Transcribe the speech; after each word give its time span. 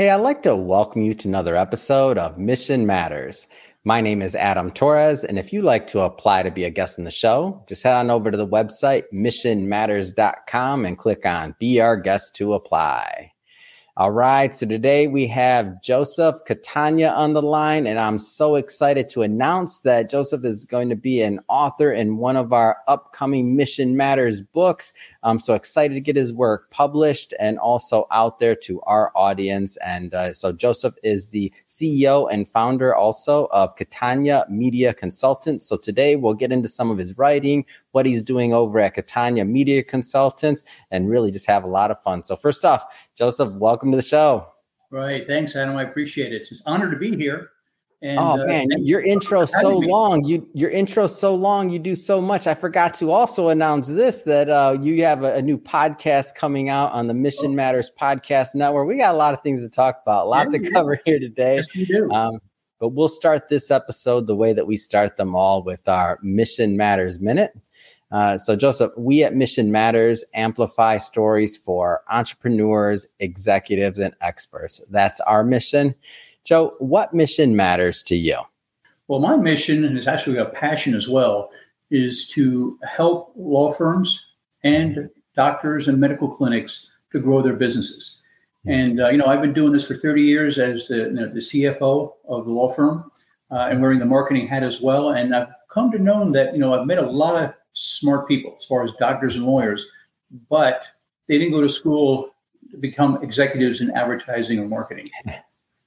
Hey, 0.00 0.08
I'd 0.08 0.22
like 0.22 0.42
to 0.44 0.56
welcome 0.56 1.02
you 1.02 1.12
to 1.12 1.28
another 1.28 1.56
episode 1.56 2.16
of 2.16 2.38
Mission 2.38 2.86
Matters. 2.86 3.46
My 3.84 4.00
name 4.00 4.22
is 4.22 4.34
Adam 4.34 4.70
Torres, 4.70 5.24
and 5.24 5.38
if 5.38 5.52
you'd 5.52 5.62
like 5.62 5.88
to 5.88 6.00
apply 6.00 6.42
to 6.42 6.50
be 6.50 6.64
a 6.64 6.70
guest 6.70 6.96
in 6.96 7.04
the 7.04 7.10
show, 7.10 7.62
just 7.68 7.82
head 7.82 7.92
on 7.92 8.08
over 8.08 8.30
to 8.30 8.36
the 8.38 8.48
website 8.48 9.02
missionmatters.com 9.12 10.86
and 10.86 10.96
click 10.96 11.26
on 11.26 11.54
Be 11.58 11.82
Our 11.82 11.98
Guest 11.98 12.34
to 12.36 12.54
apply. 12.54 13.32
All 14.00 14.12
right. 14.12 14.54
So 14.54 14.64
today 14.66 15.08
we 15.08 15.26
have 15.26 15.82
Joseph 15.82 16.36
Catania 16.46 17.10
on 17.10 17.34
the 17.34 17.42
line, 17.42 17.86
and 17.86 17.98
I'm 17.98 18.18
so 18.18 18.54
excited 18.54 19.10
to 19.10 19.20
announce 19.20 19.80
that 19.80 20.08
Joseph 20.08 20.42
is 20.42 20.64
going 20.64 20.88
to 20.88 20.96
be 20.96 21.20
an 21.20 21.38
author 21.48 21.92
in 21.92 22.16
one 22.16 22.38
of 22.38 22.50
our 22.50 22.78
upcoming 22.88 23.56
Mission 23.56 23.98
Matters 23.98 24.40
books. 24.40 24.94
I'm 25.22 25.38
so 25.38 25.52
excited 25.52 25.92
to 25.92 26.00
get 26.00 26.16
his 26.16 26.32
work 26.32 26.70
published 26.70 27.34
and 27.38 27.58
also 27.58 28.06
out 28.10 28.38
there 28.38 28.54
to 28.54 28.80
our 28.86 29.12
audience. 29.14 29.76
And 29.84 30.14
uh, 30.14 30.32
so 30.32 30.50
Joseph 30.50 30.94
is 31.02 31.28
the 31.28 31.52
CEO 31.68 32.26
and 32.32 32.48
founder 32.48 32.96
also 32.96 33.48
of 33.52 33.76
Catania 33.76 34.46
Media 34.48 34.94
Consultants. 34.94 35.66
So 35.66 35.76
today 35.76 36.16
we'll 36.16 36.32
get 36.32 36.52
into 36.52 36.70
some 36.70 36.90
of 36.90 36.96
his 36.96 37.18
writing, 37.18 37.66
what 37.92 38.06
he's 38.06 38.22
doing 38.22 38.54
over 38.54 38.78
at 38.78 38.94
Catania 38.94 39.44
Media 39.44 39.82
Consultants, 39.82 40.62
and 40.90 41.10
really 41.10 41.30
just 41.30 41.46
have 41.46 41.64
a 41.64 41.68
lot 41.68 41.90
of 41.90 42.00
fun. 42.02 42.24
So, 42.24 42.36
first 42.36 42.64
off, 42.64 42.84
Joseph, 43.20 43.52
welcome 43.52 43.90
to 43.90 43.96
the 43.96 44.02
show. 44.02 44.50
Right. 44.90 45.26
Thanks, 45.26 45.54
Adam. 45.54 45.76
I 45.76 45.82
appreciate 45.82 46.32
it. 46.32 46.36
It's 46.36 46.52
an 46.52 46.58
honor 46.64 46.90
to 46.90 46.96
be 46.96 47.14
here. 47.14 47.50
And, 48.00 48.18
oh 48.18 48.40
uh, 48.40 48.46
man, 48.46 48.68
your 48.78 49.02
intro 49.02 49.44
so 49.44 49.76
long. 49.76 50.24
You 50.24 50.48
your 50.54 50.70
intro 50.70 51.06
so 51.06 51.34
long. 51.34 51.68
You 51.68 51.78
do 51.78 51.94
so 51.94 52.22
much. 52.22 52.46
I 52.46 52.54
forgot 52.54 52.94
to 52.94 53.10
also 53.10 53.50
announce 53.50 53.88
this 53.88 54.22
that 54.22 54.48
uh, 54.48 54.78
you 54.80 55.04
have 55.04 55.22
a, 55.22 55.34
a, 55.34 55.42
new 55.42 55.58
podcast 55.58 56.34
coming 56.34 56.70
out 56.70 56.92
on 56.92 57.08
the 57.08 57.12
Mission 57.12 57.50
oh. 57.50 57.56
Matters 57.56 57.90
Podcast 58.00 58.54
Network. 58.54 58.88
We 58.88 58.96
got 58.96 59.14
a 59.14 59.18
lot 59.18 59.34
of 59.34 59.42
things 59.42 59.62
to 59.64 59.68
talk 59.68 60.00
about, 60.02 60.24
a 60.24 60.28
lot 60.30 60.50
yeah, 60.50 60.58
to 60.58 60.70
cover 60.70 60.98
here 61.04 61.18
today. 61.18 61.56
Yes, 61.56 61.66
we 61.76 61.84
do. 61.84 62.10
Um, 62.10 62.40
but 62.78 62.94
we'll 62.94 63.10
start 63.10 63.50
this 63.50 63.70
episode 63.70 64.28
the 64.28 64.34
way 64.34 64.54
that 64.54 64.66
we 64.66 64.78
start 64.78 65.18
them 65.18 65.36
all 65.36 65.62
with 65.62 65.86
our 65.90 66.18
Mission 66.22 66.74
Matters 66.74 67.20
Minute. 67.20 67.52
Uh, 68.10 68.36
so, 68.36 68.56
Joseph, 68.56 68.90
we 68.96 69.22
at 69.22 69.34
Mission 69.34 69.70
Matters 69.70 70.24
amplify 70.34 70.98
stories 70.98 71.56
for 71.56 72.02
entrepreneurs, 72.10 73.06
executives, 73.20 73.98
and 73.98 74.14
experts. 74.20 74.80
That's 74.90 75.20
our 75.20 75.44
mission. 75.44 75.94
Joe, 76.44 76.72
what 76.78 77.14
mission 77.14 77.54
matters 77.54 78.02
to 78.04 78.16
you? 78.16 78.38
Well, 79.06 79.20
my 79.20 79.36
mission, 79.36 79.84
and 79.84 79.96
it's 79.96 80.06
actually 80.06 80.38
a 80.38 80.46
passion 80.46 80.94
as 80.94 81.08
well, 81.08 81.50
is 81.90 82.28
to 82.30 82.78
help 82.82 83.32
law 83.36 83.70
firms 83.72 84.32
and 84.64 85.08
doctors 85.36 85.88
and 85.88 85.98
medical 85.98 86.28
clinics 86.28 86.90
to 87.12 87.20
grow 87.20 87.42
their 87.42 87.54
businesses. 87.54 88.20
And 88.66 89.00
uh, 89.00 89.08
you 89.08 89.16
know, 89.16 89.24
I've 89.26 89.40
been 89.40 89.54
doing 89.54 89.72
this 89.72 89.86
for 89.86 89.94
30 89.94 90.22
years 90.22 90.58
as 90.58 90.88
the, 90.88 90.96
you 90.96 91.12
know, 91.12 91.28
the 91.28 91.40
CFO 91.40 92.12
of 92.28 92.44
the 92.44 92.52
law 92.52 92.68
firm, 92.68 93.10
uh, 93.50 93.68
and 93.70 93.80
wearing 93.80 93.98
the 93.98 94.06
marketing 94.06 94.46
hat 94.46 94.62
as 94.62 94.80
well. 94.80 95.10
And 95.10 95.34
I've 95.34 95.48
come 95.70 95.90
to 95.92 95.98
know 95.98 96.30
that 96.32 96.52
you 96.52 96.60
know 96.60 96.74
I've 96.74 96.86
met 96.86 96.98
a 96.98 97.10
lot 97.10 97.42
of 97.42 97.54
smart 97.72 98.28
people 98.28 98.54
as 98.56 98.64
far 98.64 98.82
as 98.82 98.92
doctors 98.94 99.36
and 99.36 99.44
lawyers, 99.44 99.90
but 100.48 100.86
they 101.28 101.38
didn't 101.38 101.52
go 101.52 101.60
to 101.60 101.68
school 101.68 102.30
to 102.70 102.76
become 102.76 103.22
executives 103.22 103.80
in 103.80 103.90
advertising 103.92 104.58
or 104.58 104.66
marketing. 104.66 105.06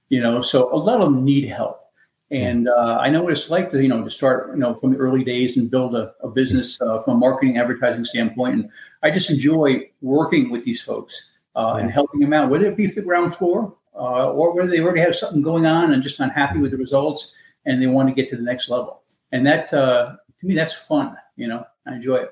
You 0.10 0.22
know, 0.22 0.44
so 0.44 0.72
a 0.72 0.78
lot 0.78 1.02
of 1.02 1.06
them 1.06 1.26
need 1.26 1.46
help. 1.46 1.84
And 2.30 2.68
uh, 2.68 3.00
I 3.02 3.10
know 3.10 3.24
what 3.24 3.32
it's 3.32 3.50
like 3.50 3.72
to, 3.72 3.82
you 3.82 3.88
know, 3.88 4.04
to 4.04 4.12
start, 4.12 4.52
you 4.54 4.60
know, 4.60 4.76
from 4.76 4.92
the 4.92 4.98
early 5.00 5.24
days 5.24 5.58
and 5.58 5.72
build 5.72 5.96
a, 5.96 6.14
a 6.22 6.30
business 6.30 6.80
uh, 6.82 7.02
from 7.02 7.16
a 7.16 7.18
marketing 7.18 7.58
advertising 7.58 8.04
standpoint. 8.04 8.54
And 8.54 8.72
I 9.02 9.10
just 9.10 9.32
enjoy 9.32 9.90
working 10.02 10.52
with 10.52 10.66
these 10.66 10.84
folks 10.84 11.32
uh, 11.56 11.78
and 11.80 11.90
helping 11.90 12.20
them 12.20 12.34
out, 12.34 12.50
whether 12.50 12.66
it 12.66 12.78
be 12.78 12.86
the 12.86 13.02
ground 13.02 13.34
floor 13.34 13.76
uh, 13.96 14.30
or 14.32 14.56
whether 14.56 14.70
they 14.70 14.82
already 14.82 15.00
have 15.00 15.16
something 15.16 15.42
going 15.42 15.66
on 15.66 15.94
and 15.94 16.04
just 16.04 16.20
not 16.20 16.32
happy 16.32 16.60
with 16.60 16.72
the 16.72 16.78
results 16.78 17.36
and 17.66 17.82
they 17.82 17.88
want 17.88 18.10
to 18.10 18.16
get 18.16 18.30
to 18.30 18.36
the 18.36 18.44
next 18.44 18.70
level. 18.70 19.02
And 19.32 19.46
that, 19.48 19.74
uh, 19.74 20.16
to 20.40 20.46
me, 20.46 20.56
that's 20.56 20.88
fun. 20.88 21.16
You 21.36 21.48
know, 21.48 21.66
I 21.86 21.96
enjoy 21.96 22.16
it. 22.16 22.32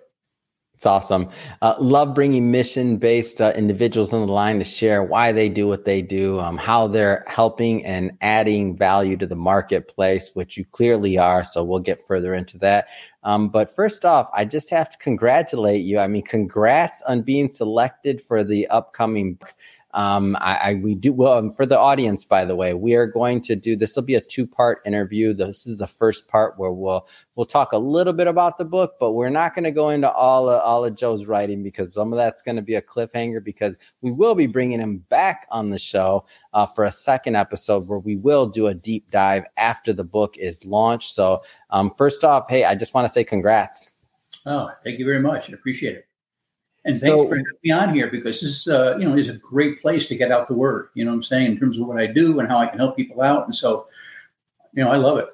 It's 0.81 0.88
awesome. 0.88 1.30
Uh, 1.62 1.76
love 1.80 2.16
bringing 2.16 2.50
mission 2.50 2.98
based 2.98 3.40
uh, 3.40 3.53
individuals 3.56 4.14
on 4.14 4.26
the 4.26 4.34
line 4.34 4.58
to 4.58 4.64
share 4.64 5.03
why 5.03 5.31
they 5.31 5.48
do 5.48 5.68
what 5.68 5.86
they 5.86 6.02
do, 6.02 6.40
um, 6.40 6.58
how 6.58 6.88
they're 6.88 7.24
helping 7.28 7.86
and 7.86 8.14
adding 8.22 8.76
value 8.76 9.16
to 9.18 9.28
the 9.28 9.36
marketplace, 9.36 10.31
which 10.34 10.58
you 10.58 10.66
clearly 10.66 11.20
are. 11.20 11.44
So 11.44 11.64
we'll 11.64 11.81
get 11.81 12.08
further 12.08 12.34
into 12.34 12.58
that. 12.59 12.88
Um, 13.22 13.50
but 13.50 13.76
first 13.76 14.06
off, 14.06 14.28
I 14.34 14.44
just 14.44 14.72
have 14.72 14.90
to 14.90 14.98
congratulate 14.98 15.84
you. 15.84 16.00
I 16.00 16.08
mean, 16.08 16.24
congrats 16.24 17.03
on 17.03 17.22
being 17.22 17.50
selected 17.50 18.20
for 18.20 18.44
the 18.44 18.66
upcoming 18.70 19.38
um, 19.94 20.38
I, 20.40 20.56
I, 20.56 20.74
we 20.75 20.96
do 20.96 21.13
well 21.13 21.34
um, 21.34 21.53
for 21.53 21.66
the 21.66 21.78
audience. 21.78 22.24
By 22.24 22.46
the 22.46 22.56
way, 22.56 22.74
we 22.74 22.96
are 22.96 23.06
going 23.06 23.41
to 23.41 23.56
do 23.56 23.75
this. 23.75 23.96
Will 23.96 24.03
be 24.03 24.16
a 24.16 24.22
two 24.22 24.47
part 24.47 24.81
interview. 24.85 25.34
This 25.34 25.66
is 25.68 25.78
the 25.78 25.88
first 25.88 26.28
part 26.28 26.57
where 26.57 26.72
we'll 26.72 27.07
we'll 27.35 27.46
talk 27.46 27.74
a 27.74 27.78
little 27.78 28.13
bit 28.13 28.28
about 28.28 28.57
the 28.57 28.66
book, 28.66 28.96
but 29.00 29.12
we're 29.12 29.29
not 29.29 29.53
going 29.53 29.63
to 29.63 29.72
go 29.72 29.90
into 29.90 30.12
all 30.12 30.50
of, 30.50 30.62
all 30.62 30.85
of 30.85 30.96
Joe's 30.96 31.25
writing 31.25 31.63
because 31.63 31.94
some 31.94 32.13
of 32.13 32.18
that's 32.18 32.41
going 32.41 32.56
to 32.56 32.62
be 32.62 32.75
a 32.75 32.81
cliffhanger. 32.81 33.44
Because 33.44 33.78
we 34.02 34.12
will 34.12 34.35
be 34.35 34.47
bringing 34.47 34.79
him 34.79 35.00
back 35.09 35.47
on 35.52 35.69
the 35.69 35.79
show 35.79 36.25
uh, 36.53 36.66
for 36.66 36.84
a 36.84 36.91
second 36.91 37.35
episode 37.35 37.88
where 37.88 38.00
we 38.00 38.16
will 38.16 38.46
do 38.46 38.68
a 38.68 38.73
deep 38.73 39.09
dive 39.09 39.46
after 39.58 39.94
the 39.94 40.03
book 40.03 40.38
is 40.38 40.66
launched. 40.66 41.12
So, 41.12 41.41
um, 41.69 41.91
first 41.97 42.23
off, 42.23 42.50
hey, 42.50 42.66
I 42.66 42.75
just 42.75 42.94
want 42.94 43.06
to 43.06 43.09
say 43.09 43.23
congrats. 43.23 43.91
Oh, 44.46 44.72
thank 44.84 44.97
you 44.97 45.06
very 45.06 45.22
much. 45.22 45.52
I 45.52 45.53
appreciate 45.53 45.96
it. 45.96 46.08
And 46.84 46.97
so, 46.97 47.06
thanks 47.06 47.24
for 47.24 47.36
having 47.36 47.59
me 47.64 47.72
on 47.72 47.94
here 47.94 48.08
because 48.09 48.42
this 48.42 48.44
is, 48.44 48.68
uh, 48.68 48.97
you 48.97 49.08
know, 49.08 49.16
is 49.16 49.30
a 49.30 49.38
great 49.38 49.81
place 49.81 50.08
to 50.08 50.16
get 50.16 50.31
out 50.31 50.47
the 50.47 50.56
word. 50.56 50.90
You 50.96 51.06
know 51.06 51.12
what 51.12 51.16
I'm 51.16 51.24
saying 51.24 51.52
in 51.52 51.59
terms 51.59 51.78
of 51.78 51.88
what 51.88 52.00
I 52.00 52.08
do 52.08 52.40
and 52.40 52.50
how 52.50 52.58
I 52.58 52.68
can 52.68 52.80
help 52.80 52.96
people 52.96 53.22
out. 53.22 53.46
And 53.46 53.53
so, 53.53 53.86
you 54.74 54.84
know, 54.84 54.91
I 54.91 54.97
love 54.97 55.20
it. 55.20 55.28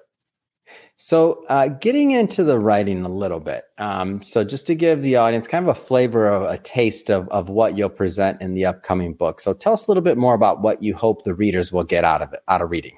So, 1.00 1.46
uh, 1.48 1.68
getting 1.68 2.12
into 2.12 2.44
the 2.44 2.58
writing 2.58 3.06
a 3.06 3.10
little 3.10 3.40
bit. 3.40 3.66
Um, 3.78 4.22
so, 4.24 4.44
just 4.44 4.66
to 4.68 4.76
give 4.76 5.04
the 5.04 5.16
audience 5.16 5.48
kind 5.48 5.64
of 5.64 5.70
a 5.70 5.80
flavor 5.80 6.28
of 6.28 6.42
a 6.44 6.58
taste 6.58 7.12
of, 7.12 7.30
of 7.30 7.50
what 7.50 7.78
you'll 7.78 7.90
present 7.90 8.42
in 8.42 8.56
the 8.56 8.66
upcoming 8.66 9.14
book. 9.14 9.40
So, 9.40 9.54
tell 9.54 9.74
us 9.74 9.88
a 9.88 9.92
little 9.92 10.02
bit 10.02 10.18
more 10.18 10.34
about 10.34 10.62
what 10.62 10.82
you 10.82 10.96
hope 10.96 11.24
the 11.24 11.36
readers 11.36 11.72
will 11.72 11.84
get 11.84 12.04
out 12.04 12.24
of 12.24 12.34
it, 12.34 12.42
out 12.48 12.64
of 12.64 12.72
reading. 12.72 12.98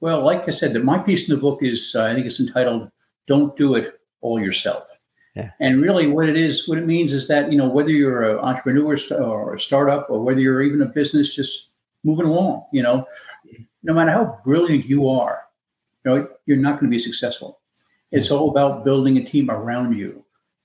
Well, 0.00 0.22
like 0.22 0.48
I 0.48 0.52
said, 0.52 0.72
that 0.74 0.84
my 0.84 0.98
piece 0.98 1.28
in 1.28 1.34
the 1.34 1.40
book 1.40 1.62
is, 1.62 1.94
uh, 1.96 2.04
I 2.04 2.14
think 2.14 2.26
it's 2.26 2.40
entitled 2.40 2.88
"Don't 3.26 3.56
Do 3.56 3.74
It 3.74 3.98
All 4.20 4.40
Yourself." 4.40 4.96
Yeah. 5.34 5.50
And 5.60 5.80
really, 5.80 6.06
what 6.06 6.28
it 6.28 6.36
is, 6.36 6.68
what 6.68 6.78
it 6.78 6.86
means 6.86 7.12
is 7.12 7.26
that 7.28 7.50
you 7.50 7.56
know 7.56 7.68
whether 7.68 7.90
you're 7.90 8.22
an 8.22 8.38
entrepreneur 8.38 8.96
or 9.18 9.54
a 9.54 9.58
startup, 9.58 10.10
or 10.10 10.20
whether 10.20 10.40
you're 10.40 10.62
even 10.62 10.82
a 10.82 10.86
business 10.86 11.34
just 11.34 11.72
moving 12.04 12.26
along, 12.26 12.64
you 12.72 12.82
know, 12.82 13.06
no 13.82 13.94
matter 13.94 14.10
how 14.10 14.40
brilliant 14.44 14.86
you 14.86 15.08
are, 15.08 15.42
you 16.04 16.10
know, 16.10 16.28
you're 16.46 16.56
not 16.56 16.72
going 16.72 16.86
to 16.86 16.90
be 16.90 16.98
successful. 16.98 17.60
It's 18.10 18.30
all 18.30 18.50
about 18.50 18.84
building 18.84 19.16
a 19.16 19.24
team 19.24 19.50
around 19.50 19.96
you. 19.96 20.24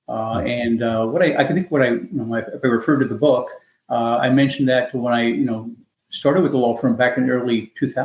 Uh, 0.10 0.40
and 0.46 0.84
uh, 0.84 1.06
what 1.06 1.22
I, 1.22 1.36
I 1.36 1.48
think, 1.48 1.70
what 1.70 1.82
I, 1.82 1.92
you 1.92 2.10
know, 2.12 2.34
if 2.36 2.64
I 2.64 2.68
refer 2.68 2.98
to 3.00 3.06
the 3.06 3.16
book, 3.16 3.50
uh, 3.90 4.18
I 4.18 4.30
mentioned 4.30 4.68
that 4.70 4.94
when 4.94 5.14
I, 5.14 5.24
you 5.24 5.46
know, 5.46 5.72
started 6.10 6.42
with 6.42 6.52
the 6.52 6.58
law 6.58 6.76
firm 6.76 6.96
back 6.96 7.18
in 7.18 7.28
the 7.28 7.34
early 7.34 7.74
2000s, 7.80 7.96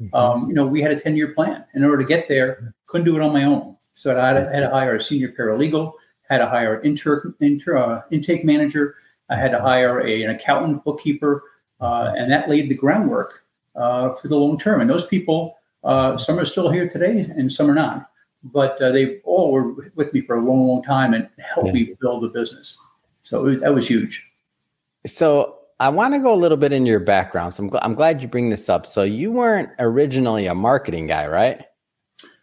mm-hmm. 0.00 0.14
um, 0.14 0.48
you 0.48 0.54
know, 0.54 0.66
we 0.66 0.80
had 0.80 0.92
a 0.92 0.98
10 0.98 1.16
year 1.16 1.28
plan. 1.28 1.64
In 1.74 1.84
order 1.84 2.02
to 2.02 2.08
get 2.08 2.28
there, 2.28 2.74
couldn't 2.86 3.04
do 3.04 3.16
it 3.16 3.22
on 3.22 3.32
my 3.32 3.44
own. 3.44 3.75
So 3.96 4.18
I 4.18 4.28
had, 4.28 4.54
had 4.54 4.60
to 4.60 4.70
hire 4.70 4.94
a 4.94 5.00
senior 5.00 5.28
paralegal, 5.28 5.94
had 6.28 6.38
to 6.38 6.46
hire 6.46 6.74
an 6.74 6.86
inter, 6.86 7.34
inter, 7.40 7.76
uh, 7.78 8.02
intake 8.10 8.44
manager, 8.44 8.94
I 9.30 9.36
had 9.36 9.50
to 9.52 9.60
hire 9.60 10.00
a, 10.00 10.22
an 10.22 10.30
accountant, 10.30 10.84
bookkeeper, 10.84 11.42
uh, 11.80 12.12
and 12.16 12.30
that 12.30 12.48
laid 12.48 12.68
the 12.68 12.74
groundwork 12.74 13.44
uh, 13.74 14.10
for 14.10 14.28
the 14.28 14.36
long 14.36 14.58
term. 14.58 14.80
And 14.80 14.88
those 14.88 15.06
people, 15.06 15.56
uh, 15.82 16.16
some 16.16 16.38
are 16.38 16.44
still 16.44 16.70
here 16.70 16.86
today, 16.86 17.20
and 17.36 17.50
some 17.50 17.70
are 17.70 17.74
not. 17.74 18.10
But 18.44 18.80
uh, 18.80 18.92
they 18.92 19.18
all 19.24 19.50
were 19.50 19.72
with 19.94 20.12
me 20.12 20.20
for 20.20 20.36
a 20.36 20.40
long, 20.40 20.68
long 20.68 20.82
time 20.82 21.14
and 21.14 21.28
helped 21.54 21.68
yeah. 21.68 21.72
me 21.72 21.94
build 22.00 22.22
the 22.22 22.28
business. 22.28 22.80
So 23.22 23.54
that 23.56 23.74
was 23.74 23.88
huge. 23.88 24.32
So 25.06 25.58
I 25.80 25.88
want 25.88 26.14
to 26.14 26.20
go 26.20 26.32
a 26.32 26.36
little 26.36 26.56
bit 26.56 26.72
in 26.72 26.86
your 26.86 27.00
background. 27.00 27.54
So 27.54 27.64
I'm, 27.64 27.70
gl- 27.70 27.80
I'm 27.82 27.94
glad 27.94 28.22
you 28.22 28.28
bring 28.28 28.50
this 28.50 28.68
up. 28.68 28.86
So 28.86 29.02
you 29.02 29.32
weren't 29.32 29.70
originally 29.78 30.46
a 30.46 30.54
marketing 30.54 31.06
guy, 31.06 31.26
right? 31.26 31.64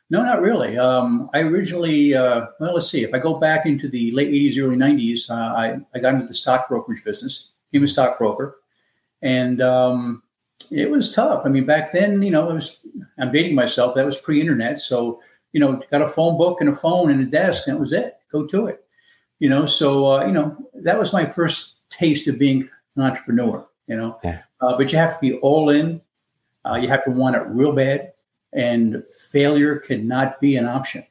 No, 0.10 0.24
not 0.24 0.42
really. 0.42 0.78
Um, 0.78 1.30
I 1.34 1.42
originally, 1.42 2.14
uh, 2.14 2.48
well, 2.60 2.74
let's 2.74 2.90
see. 2.90 3.04
If 3.04 3.14
I 3.14 3.20
go 3.20 3.40
back 3.40 3.66
into 3.66 3.88
the 3.88 4.12
late 4.12 4.30
80s, 4.30 4.62
early 4.62 4.76
90s, 4.76 5.30
uh, 5.30 5.34
I, 5.34 5.80
I 5.96 6.00
got 6.00 6.14
into 6.14 6.28
the 6.28 6.34
stock 6.34 6.68
brokerage 6.68 7.04
business, 7.04 7.52
became 7.72 7.84
a 7.84 7.88
stockbroker. 7.88 8.58
And 9.22 9.62
um, 9.62 10.22
it 10.70 10.92
was 10.92 11.12
tough. 11.12 11.44
I 11.46 11.50
mean, 11.50 11.66
back 11.66 11.94
then, 11.94 12.22
you 12.22 12.32
know, 12.32 12.50
it 12.50 12.54
was, 12.54 12.86
I'm 13.18 13.32
dating 13.32 13.56
myself, 13.56 13.96
that 13.96 14.06
was 14.06 14.18
pre 14.18 14.40
internet. 14.40 14.80
So, 14.80 15.22
you 15.52 15.60
know, 15.60 15.82
got 15.90 16.02
a 16.02 16.08
phone 16.08 16.38
book 16.38 16.62
and 16.62 16.70
a 16.70 16.76
phone 16.76 17.10
and 17.10 17.22
a 17.22 17.26
desk, 17.26 17.68
and 17.68 17.76
that 17.76 17.80
was 17.80 17.94
it. 17.94 18.18
Go 18.32 18.46
to 18.48 18.68
it. 18.68 18.86
You 19.40 19.50
know, 19.50 19.66
so, 19.66 20.12
uh, 20.12 20.26
you 20.26 20.32
know, 20.32 20.56
that 20.76 21.00
was 21.00 21.14
my 21.14 21.26
first 21.26 21.90
taste 21.90 22.28
of 22.28 22.40
being 22.40 22.70
an 22.96 23.04
entrepreneur, 23.04 23.68
you 23.88 23.96
know. 23.96 24.20
Yeah. 24.24 24.44
Uh, 24.62 24.78
but 24.78 24.92
you 24.92 24.98
have 24.98 25.14
to 25.14 25.20
be 25.20 25.38
all 25.40 25.70
in, 25.70 26.02
uh, 26.66 26.76
you 26.76 26.88
have 26.88 27.04
to 27.06 27.12
want 27.12 27.36
it 27.36 27.44
real 27.48 27.72
bad 27.72 28.13
and 28.56 29.04
failure 29.32 29.78
could 29.78 30.06
not 30.06 30.40
be 30.40 30.56
an 30.56 30.66
option. 30.66 31.04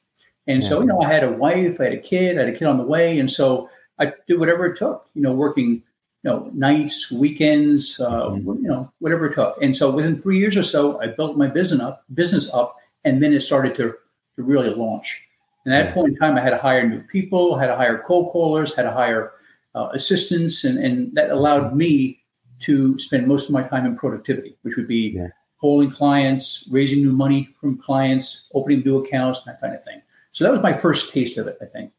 And 0.46 0.62
yeah. 0.62 0.68
so, 0.68 0.80
you 0.80 0.86
know, 0.86 1.00
I 1.00 1.12
had 1.12 1.24
a 1.24 1.30
wife, 1.30 1.80
I 1.80 1.84
had 1.84 1.92
a 1.92 1.98
kid, 1.98 2.36
I 2.36 2.44
had 2.44 2.54
a 2.54 2.58
kid 2.58 2.66
on 2.66 2.78
the 2.78 2.84
way. 2.84 3.18
And 3.18 3.30
so 3.30 3.68
I 3.98 4.12
did 4.26 4.40
whatever 4.40 4.66
it 4.66 4.76
took, 4.76 5.06
you 5.14 5.22
know, 5.22 5.32
working 5.32 5.82
you 6.22 6.30
know, 6.30 6.50
nights, 6.54 7.10
weekends, 7.10 7.98
uh, 7.98 8.26
mm-hmm. 8.26 8.62
you 8.62 8.68
know, 8.68 8.90
whatever 9.00 9.26
it 9.26 9.34
took. 9.34 9.60
And 9.60 9.76
so 9.76 9.90
within 9.90 10.16
three 10.16 10.38
years 10.38 10.56
or 10.56 10.62
so, 10.62 11.00
I 11.00 11.08
built 11.08 11.36
my 11.36 11.48
business 11.48 11.80
up, 11.80 12.04
business 12.14 12.52
up, 12.54 12.76
and 13.04 13.22
then 13.22 13.32
it 13.32 13.40
started 13.40 13.74
to, 13.76 13.94
to 14.36 14.42
really 14.42 14.70
launch. 14.70 15.20
And 15.64 15.74
at 15.74 15.86
that 15.86 15.94
point 15.94 16.08
in 16.08 16.16
time, 16.16 16.36
I 16.36 16.40
had 16.40 16.50
to 16.50 16.58
hire 16.58 16.88
new 16.88 17.02
people, 17.02 17.58
had 17.58 17.68
to 17.68 17.76
hire 17.76 17.98
cold 17.98 18.30
callers, 18.30 18.74
had 18.74 18.82
to 18.82 18.92
hire 18.92 19.32
uh, 19.74 19.88
assistants, 19.94 20.64
and, 20.64 20.78
and 20.78 21.14
that 21.14 21.30
allowed 21.30 21.74
me 21.74 22.20
to 22.60 22.98
spend 22.98 23.26
most 23.26 23.48
of 23.48 23.52
my 23.52 23.62
time 23.62 23.84
in 23.84 23.96
productivity, 23.96 24.56
which 24.62 24.76
would 24.76 24.88
be 24.88 25.14
yeah. 25.16 25.28
Calling 25.62 25.92
clients, 25.92 26.68
raising 26.72 27.02
new 27.04 27.12
money 27.12 27.48
from 27.58 27.78
clients, 27.78 28.48
opening 28.52 28.82
new 28.84 28.98
accounts, 28.98 29.42
that 29.42 29.60
kind 29.60 29.72
of 29.72 29.82
thing. 29.82 30.02
So 30.32 30.42
that 30.42 30.50
was 30.50 30.60
my 30.60 30.72
first 30.72 31.14
taste 31.14 31.38
of 31.38 31.46
it, 31.46 31.56
I 31.62 31.66
think. 31.66 31.92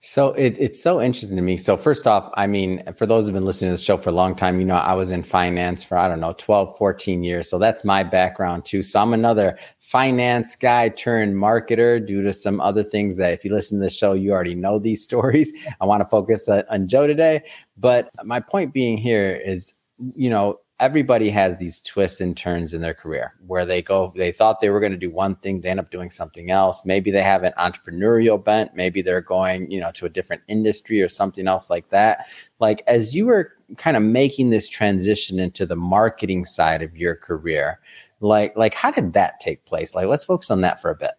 So 0.00 0.28
it's 0.34 0.58
it's 0.58 0.80
so 0.80 1.00
interesting 1.00 1.36
to 1.36 1.42
me. 1.42 1.56
So 1.56 1.76
first 1.76 2.06
off, 2.06 2.30
I 2.34 2.46
mean, 2.46 2.84
for 2.92 3.06
those 3.06 3.24
who've 3.24 3.34
been 3.34 3.46
listening 3.46 3.70
to 3.70 3.76
the 3.76 3.82
show 3.82 3.96
for 3.96 4.10
a 4.10 4.12
long 4.12 4.36
time, 4.36 4.60
you 4.60 4.66
know, 4.66 4.76
I 4.76 4.92
was 4.92 5.10
in 5.10 5.22
finance 5.24 5.82
for, 5.82 5.96
I 5.96 6.06
don't 6.06 6.20
know, 6.20 6.34
12, 6.38 6.76
14 6.76 7.24
years. 7.24 7.50
So 7.50 7.58
that's 7.58 7.84
my 7.84 8.04
background 8.04 8.64
too. 8.64 8.82
So 8.82 9.00
I'm 9.00 9.12
another 9.12 9.58
finance 9.80 10.54
guy 10.54 10.90
turned 10.90 11.34
marketer 11.34 12.04
due 12.06 12.22
to 12.22 12.32
some 12.32 12.60
other 12.60 12.84
things 12.84 13.16
that 13.16 13.32
if 13.32 13.44
you 13.44 13.52
listen 13.52 13.78
to 13.78 13.84
the 13.84 13.90
show, 13.90 14.12
you 14.12 14.30
already 14.30 14.54
know 14.54 14.78
these 14.78 15.02
stories. 15.08 15.52
I 15.80 15.86
want 15.86 16.02
to 16.02 16.06
focus 16.06 16.48
on 16.48 16.86
Joe 16.86 17.06
today. 17.06 17.42
But 17.78 18.10
my 18.22 18.40
point 18.40 18.74
being 18.74 18.98
here 18.98 19.34
is, 19.34 19.74
you 20.14 20.28
know, 20.30 20.60
everybody 20.80 21.30
has 21.30 21.56
these 21.56 21.80
twists 21.80 22.20
and 22.20 22.36
turns 22.36 22.72
in 22.72 22.80
their 22.80 22.94
career 22.94 23.34
where 23.46 23.66
they 23.66 23.82
go 23.82 24.12
they 24.16 24.30
thought 24.30 24.60
they 24.60 24.70
were 24.70 24.80
going 24.80 24.92
to 24.92 24.98
do 24.98 25.10
one 25.10 25.34
thing 25.34 25.60
they 25.60 25.70
end 25.70 25.80
up 25.80 25.90
doing 25.90 26.10
something 26.10 26.50
else. 26.50 26.84
Maybe 26.84 27.10
they 27.10 27.22
have 27.22 27.42
an 27.42 27.52
entrepreneurial 27.58 28.42
bent. 28.42 28.74
Maybe 28.74 29.02
they're 29.02 29.20
going 29.20 29.70
you 29.70 29.80
know 29.80 29.90
to 29.92 30.06
a 30.06 30.10
different 30.10 30.42
industry 30.48 31.02
or 31.02 31.08
something 31.08 31.48
else 31.48 31.68
like 31.68 31.88
that. 31.88 32.26
Like 32.60 32.82
as 32.86 33.14
you 33.14 33.26
were 33.26 33.52
kind 33.76 33.96
of 33.96 34.02
making 34.02 34.50
this 34.50 34.68
transition 34.68 35.38
into 35.38 35.66
the 35.66 35.76
marketing 35.76 36.44
side 36.44 36.82
of 36.82 36.96
your 36.96 37.14
career 37.14 37.80
like 38.20 38.56
like 38.56 38.74
how 38.74 38.90
did 38.90 39.12
that 39.12 39.40
take 39.40 39.64
place? 39.64 39.94
Like 39.94 40.06
let's 40.06 40.24
focus 40.24 40.50
on 40.50 40.60
that 40.62 40.80
for 40.80 40.90
a 40.90 40.96
bit. 40.96 41.12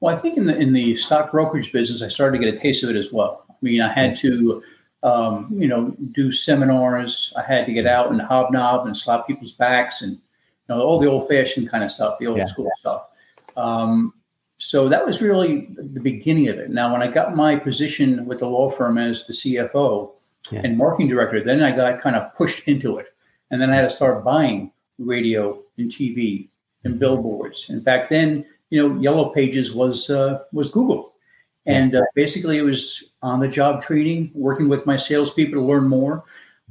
Well 0.00 0.14
i 0.14 0.18
think 0.18 0.36
in 0.36 0.46
the 0.46 0.56
in 0.56 0.72
the 0.72 0.94
stock 0.94 1.30
brokerage 1.30 1.72
business 1.72 2.02
i 2.02 2.08
started 2.08 2.38
to 2.38 2.44
get 2.44 2.54
a 2.54 2.58
taste 2.58 2.82
of 2.82 2.90
it 2.90 2.96
as 2.96 3.12
well. 3.12 3.44
I 3.50 3.54
mean 3.60 3.82
i 3.82 3.92
had 3.92 4.10
hmm. 4.10 4.28
to 4.28 4.62
um, 5.02 5.48
you 5.52 5.66
know, 5.66 5.94
do 6.12 6.30
seminars. 6.30 7.32
I 7.36 7.42
had 7.42 7.66
to 7.66 7.72
get 7.72 7.86
out 7.86 8.10
and 8.10 8.20
hobnob 8.20 8.86
and 8.86 8.96
slap 8.96 9.26
people's 9.26 9.52
backs 9.52 10.02
and 10.02 10.12
you 10.12 10.20
know 10.68 10.82
all 10.82 10.98
the 10.98 11.08
old 11.08 11.28
fashioned 11.28 11.70
kind 11.70 11.84
of 11.84 11.90
stuff, 11.90 12.18
the 12.18 12.26
old 12.26 12.38
yeah. 12.38 12.44
school 12.44 12.70
stuff. 12.76 13.06
Um, 13.56 14.12
so 14.58 14.88
that 14.88 15.06
was 15.06 15.22
really 15.22 15.68
the 15.76 16.00
beginning 16.00 16.48
of 16.48 16.58
it. 16.58 16.70
Now, 16.70 16.92
when 16.92 17.02
I 17.02 17.06
got 17.06 17.34
my 17.34 17.56
position 17.56 18.26
with 18.26 18.40
the 18.40 18.46
law 18.46 18.68
firm 18.68 18.98
as 18.98 19.26
the 19.26 19.32
CFO 19.32 20.12
yeah. 20.50 20.60
and 20.62 20.76
marketing 20.76 21.08
director, 21.08 21.42
then 21.42 21.62
I 21.62 21.74
got 21.74 21.98
kind 21.98 22.14
of 22.14 22.34
pushed 22.34 22.68
into 22.68 22.98
it, 22.98 23.06
and 23.50 23.60
then 23.60 23.70
I 23.70 23.76
had 23.76 23.82
to 23.82 23.90
start 23.90 24.22
buying 24.22 24.70
radio 24.98 25.62
and 25.78 25.90
TV 25.90 26.48
and 26.84 26.92
mm-hmm. 26.92 27.00
billboards. 27.00 27.70
And 27.70 27.82
back 27.82 28.10
then, 28.10 28.44
you 28.68 28.80
know, 28.86 29.00
Yellow 29.00 29.30
Pages 29.30 29.74
was 29.74 30.10
uh, 30.10 30.40
was 30.52 30.70
Google. 30.70 31.09
And 31.66 31.94
uh, 31.94 32.02
basically, 32.14 32.58
it 32.58 32.64
was 32.64 33.12
on 33.22 33.40
the 33.40 33.48
job 33.48 33.82
training, 33.82 34.30
working 34.34 34.68
with 34.68 34.86
my 34.86 34.96
salespeople 34.96 35.54
to 35.54 35.60
learn 35.60 35.88
more. 35.88 36.24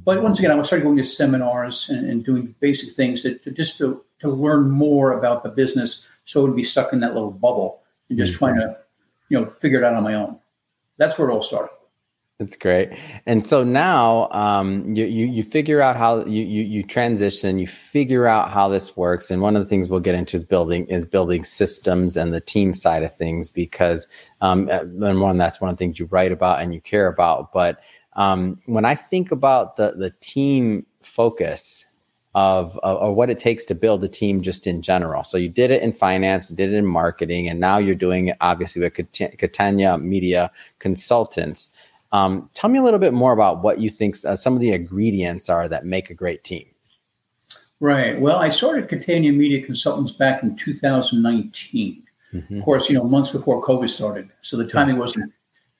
But 0.04 0.22
once 0.22 0.38
again, 0.38 0.50
I 0.50 0.62
started 0.62 0.84
going 0.84 0.96
to 0.96 1.04
seminars 1.04 1.90
and, 1.90 2.08
and 2.08 2.24
doing 2.24 2.54
basic 2.60 2.90
things 2.96 3.22
to, 3.22 3.36
to, 3.38 3.50
just 3.50 3.78
to, 3.78 4.02
to 4.20 4.28
learn 4.28 4.70
more 4.70 5.12
about 5.12 5.42
the 5.42 5.50
business 5.50 6.10
so 6.24 6.40
I 6.40 6.44
would 6.44 6.56
be 6.56 6.64
stuck 6.64 6.92
in 6.92 7.00
that 7.00 7.14
little 7.14 7.30
bubble 7.30 7.82
and 8.08 8.18
just 8.18 8.34
mm-hmm. 8.34 8.44
trying 8.46 8.56
to, 8.56 8.78
you 9.28 9.40
know, 9.40 9.46
figure 9.46 9.78
it 9.78 9.84
out 9.84 9.94
on 9.94 10.02
my 10.02 10.14
own. 10.14 10.38
That's 10.96 11.18
where 11.18 11.28
it 11.28 11.32
all 11.32 11.42
started. 11.42 11.72
That's 12.40 12.56
great. 12.56 12.88
And 13.26 13.44
so 13.44 13.62
now 13.62 14.30
um, 14.30 14.86
you, 14.88 15.04
you, 15.04 15.26
you 15.26 15.44
figure 15.44 15.82
out 15.82 15.98
how 15.98 16.24
you, 16.24 16.42
you 16.42 16.62
you 16.62 16.82
transition, 16.82 17.58
you 17.58 17.66
figure 17.66 18.26
out 18.26 18.50
how 18.50 18.66
this 18.66 18.96
works. 18.96 19.30
And 19.30 19.42
one 19.42 19.56
of 19.56 19.62
the 19.62 19.68
things 19.68 19.90
we'll 19.90 20.00
get 20.00 20.14
into 20.14 20.38
is 20.38 20.44
building 20.44 20.86
is 20.86 21.04
building 21.04 21.44
systems 21.44 22.16
and 22.16 22.32
the 22.32 22.40
team 22.40 22.72
side 22.72 23.02
of 23.02 23.14
things 23.14 23.50
because 23.50 24.08
um, 24.40 24.70
uh, 24.72 24.84
and 25.06 25.20
one 25.20 25.36
that's 25.36 25.60
one 25.60 25.68
of 25.70 25.76
the 25.76 25.78
things 25.78 25.98
you 25.98 26.06
write 26.06 26.32
about 26.32 26.62
and 26.62 26.72
you 26.72 26.80
care 26.80 27.08
about. 27.08 27.52
But 27.52 27.82
um, 28.14 28.58
when 28.64 28.86
I 28.86 28.94
think 28.94 29.30
about 29.30 29.76
the 29.76 29.92
the 29.98 30.10
team 30.22 30.86
focus 31.02 31.84
of, 32.34 32.78
of, 32.82 32.98
of 32.98 33.16
what 33.16 33.28
it 33.28 33.38
takes 33.38 33.64
to 33.66 33.74
build 33.74 34.04
a 34.04 34.08
team 34.08 34.40
just 34.40 34.66
in 34.66 34.82
general. 34.82 35.24
So 35.24 35.36
you 35.36 35.48
did 35.48 35.70
it 35.70 35.82
in 35.82 35.92
finance, 35.92 36.48
did 36.48 36.72
it 36.72 36.76
in 36.76 36.86
marketing, 36.86 37.48
and 37.48 37.58
now 37.58 37.78
you're 37.78 37.96
doing 37.96 38.28
it 38.28 38.36
obviously 38.40 38.80
with 38.80 38.94
Catania 38.94 39.98
Media 39.98 40.50
Consultants. 40.78 41.74
Um, 42.12 42.50
tell 42.54 42.70
me 42.70 42.78
a 42.78 42.82
little 42.82 43.00
bit 43.00 43.12
more 43.12 43.32
about 43.32 43.62
what 43.62 43.80
you 43.80 43.88
think 43.88 44.16
uh, 44.24 44.36
some 44.36 44.54
of 44.54 44.60
the 44.60 44.72
ingredients 44.72 45.48
are 45.48 45.68
that 45.68 45.84
make 45.84 46.10
a 46.10 46.14
great 46.14 46.42
team. 46.44 46.66
Right. 47.78 48.20
Well, 48.20 48.38
I 48.38 48.50
started 48.50 48.88
Catania 48.88 49.32
Media 49.32 49.64
Consultants 49.64 50.12
back 50.12 50.42
in 50.42 50.54
2019. 50.54 52.02
Mm-hmm. 52.32 52.58
Of 52.58 52.64
course, 52.64 52.90
you 52.90 52.96
know, 52.96 53.04
months 53.04 53.30
before 53.30 53.62
COVID 53.62 53.88
started, 53.88 54.30
so 54.42 54.56
the 54.56 54.66
timing 54.66 54.98
wasn't, 54.98 55.32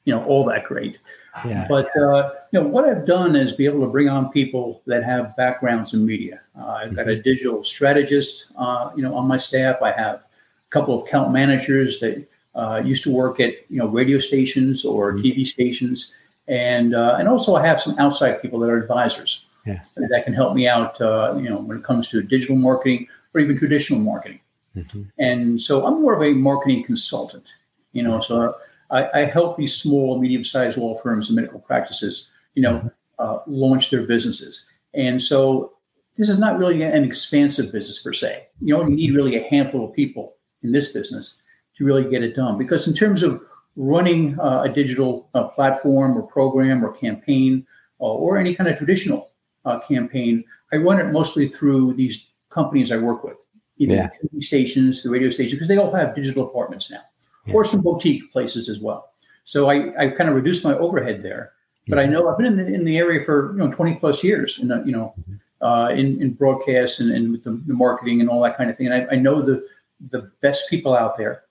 you 0.04 0.14
know, 0.14 0.24
all 0.24 0.44
that 0.46 0.64
great. 0.64 0.98
Yeah. 1.44 1.66
But 1.68 1.94
uh, 1.96 2.32
you 2.50 2.60
know, 2.60 2.66
what 2.66 2.86
I've 2.86 3.06
done 3.06 3.36
is 3.36 3.52
be 3.52 3.66
able 3.66 3.80
to 3.82 3.86
bring 3.86 4.08
on 4.08 4.30
people 4.30 4.82
that 4.86 5.04
have 5.04 5.36
backgrounds 5.36 5.94
in 5.94 6.04
media. 6.04 6.40
Uh, 6.58 6.66
I've 6.66 6.86
mm-hmm. 6.86 6.96
got 6.96 7.08
a 7.08 7.12
mm-hmm. 7.12 7.22
digital 7.22 7.62
strategist, 7.62 8.50
uh, 8.56 8.90
you 8.96 9.02
know, 9.02 9.14
on 9.14 9.28
my 9.28 9.36
staff. 9.36 9.76
I 9.82 9.92
have 9.92 10.16
a 10.16 10.70
couple 10.70 10.96
of 10.96 11.06
account 11.06 11.32
managers 11.32 12.00
that 12.00 12.26
uh, 12.54 12.82
used 12.84 13.04
to 13.04 13.14
work 13.14 13.38
at 13.38 13.54
you 13.68 13.78
know 13.78 13.86
radio 13.86 14.18
stations 14.18 14.84
or 14.84 15.12
mm-hmm. 15.12 15.24
TV 15.24 15.46
stations, 15.46 16.12
and 16.50 16.94
uh, 16.94 17.16
and 17.18 17.28
also 17.28 17.54
I 17.54 17.64
have 17.64 17.80
some 17.80 17.96
outside 17.98 18.42
people 18.42 18.58
that 18.58 18.70
are 18.70 18.76
advisors 18.76 19.46
yeah. 19.64 19.80
that 19.96 20.24
can 20.24 20.34
help 20.34 20.54
me 20.54 20.66
out. 20.66 21.00
Uh, 21.00 21.34
you 21.36 21.48
know, 21.48 21.58
when 21.58 21.78
it 21.78 21.84
comes 21.84 22.08
to 22.08 22.20
digital 22.22 22.56
marketing 22.56 23.06
or 23.32 23.40
even 23.40 23.56
traditional 23.56 24.00
marketing. 24.00 24.40
Mm-hmm. 24.76 25.02
And 25.18 25.60
so 25.60 25.86
I'm 25.86 26.02
more 26.02 26.14
of 26.14 26.22
a 26.22 26.34
marketing 26.34 26.82
consultant. 26.84 27.48
You 27.92 28.02
know, 28.02 28.20
so 28.20 28.54
I, 28.90 29.08
I 29.14 29.24
help 29.24 29.56
these 29.56 29.74
small, 29.74 30.20
medium-sized 30.20 30.76
law 30.76 30.96
firms 30.96 31.28
and 31.28 31.36
medical 31.36 31.60
practices, 31.60 32.30
you 32.54 32.62
know, 32.62 32.78
mm-hmm. 32.78 32.88
uh, 33.18 33.38
launch 33.46 33.90
their 33.90 34.06
businesses. 34.06 34.68
And 34.92 35.22
so 35.22 35.72
this 36.16 36.28
is 36.28 36.38
not 36.38 36.58
really 36.58 36.82
an 36.82 37.04
expansive 37.04 37.72
business 37.72 38.02
per 38.02 38.12
se. 38.12 38.48
You 38.60 38.76
only 38.76 38.96
need 38.96 39.14
really 39.14 39.36
a 39.36 39.48
handful 39.48 39.88
of 39.88 39.94
people 39.94 40.36
in 40.62 40.72
this 40.72 40.92
business 40.92 41.42
to 41.76 41.84
really 41.84 42.08
get 42.08 42.22
it 42.22 42.34
done. 42.34 42.58
Because 42.58 42.88
in 42.88 42.94
terms 42.94 43.22
of 43.22 43.42
running 43.80 44.38
uh, 44.38 44.62
a 44.62 44.68
digital 44.68 45.28
uh, 45.32 45.44
platform 45.44 46.16
or 46.16 46.22
program 46.22 46.84
or 46.84 46.92
campaign 46.92 47.66
uh, 48.00 48.04
or 48.04 48.36
any 48.36 48.54
kind 48.54 48.68
of 48.68 48.76
traditional 48.76 49.32
uh, 49.64 49.78
campaign, 49.80 50.44
I 50.70 50.76
run 50.76 51.00
it 51.00 51.10
mostly 51.12 51.48
through 51.48 51.94
these 51.94 52.30
companies 52.50 52.92
I 52.92 52.98
work 52.98 53.24
with, 53.24 53.36
either 53.78 53.94
yeah. 53.94 54.10
the 54.22 54.28
TV 54.28 54.42
stations, 54.42 55.02
the 55.02 55.08
radio 55.08 55.30
stations, 55.30 55.54
because 55.54 55.68
they 55.68 55.78
all 55.78 55.92
have 55.92 56.14
digital 56.14 56.44
departments 56.44 56.90
now, 56.90 57.00
yeah. 57.46 57.54
or 57.54 57.64
some 57.64 57.80
boutique 57.80 58.30
places 58.32 58.68
as 58.68 58.80
well. 58.80 59.12
So 59.44 59.70
I, 59.70 59.92
I 59.98 60.08
kind 60.10 60.28
of 60.28 60.36
reduced 60.36 60.62
my 60.62 60.74
overhead 60.74 61.22
there. 61.22 61.52
But 61.88 61.98
I 61.98 62.06
know 62.06 62.28
I've 62.28 62.36
been 62.36 62.46
in 62.46 62.56
the, 62.56 62.66
in 62.66 62.84
the 62.84 62.98
area 62.98 63.24
for 63.24 63.52
you 63.52 63.58
know 63.58 63.70
20 63.70 63.96
plus 63.96 64.22
years, 64.22 64.58
and 64.58 64.68
you 64.86 64.92
know, 64.92 65.12
mm-hmm. 65.18 65.66
uh, 65.66 65.88
in, 65.88 66.20
in 66.22 66.34
broadcast 66.34 67.00
and, 67.00 67.10
and 67.10 67.32
with 67.32 67.42
the, 67.42 67.60
the, 67.66 67.74
marketing 67.74 68.20
and 68.20 68.30
all 68.30 68.42
that 68.42 68.56
kind 68.56 68.70
of 68.70 68.76
thing. 68.76 68.86
And 68.86 68.94
I, 68.94 69.14
I 69.14 69.16
know 69.16 69.42
the 69.42 69.66
the 70.10 70.30
best 70.40 70.70
people 70.70 70.94
out 70.94 71.16
there 71.16 71.42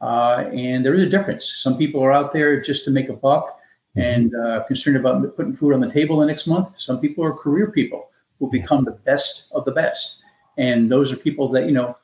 uh, 0.00 0.44
and 0.52 0.84
there 0.84 0.94
is 0.94 1.02
a 1.02 1.08
difference. 1.08 1.44
Some 1.56 1.78
people 1.78 2.02
are 2.02 2.12
out 2.12 2.32
there 2.32 2.60
just 2.60 2.84
to 2.84 2.90
make 2.90 3.08
a 3.08 3.14
buck 3.14 3.58
mm-hmm. 3.96 4.00
and 4.00 4.34
uh, 4.34 4.64
concerned 4.64 4.96
about 4.96 5.36
putting 5.36 5.54
food 5.54 5.74
on 5.74 5.80
the 5.80 5.90
table 5.90 6.18
the 6.18 6.26
next 6.26 6.46
month. 6.46 6.78
Some 6.78 7.00
people 7.00 7.24
are 7.24 7.32
career 7.32 7.70
people 7.70 8.10
who 8.38 8.50
become 8.50 8.84
the 8.84 8.92
best 8.92 9.50
of 9.52 9.64
the 9.64 9.72
best. 9.72 10.22
And 10.58 10.90
those 10.90 11.12
are 11.12 11.16
people 11.16 11.48
that, 11.50 11.66
you 11.66 11.72
know, 11.72 11.96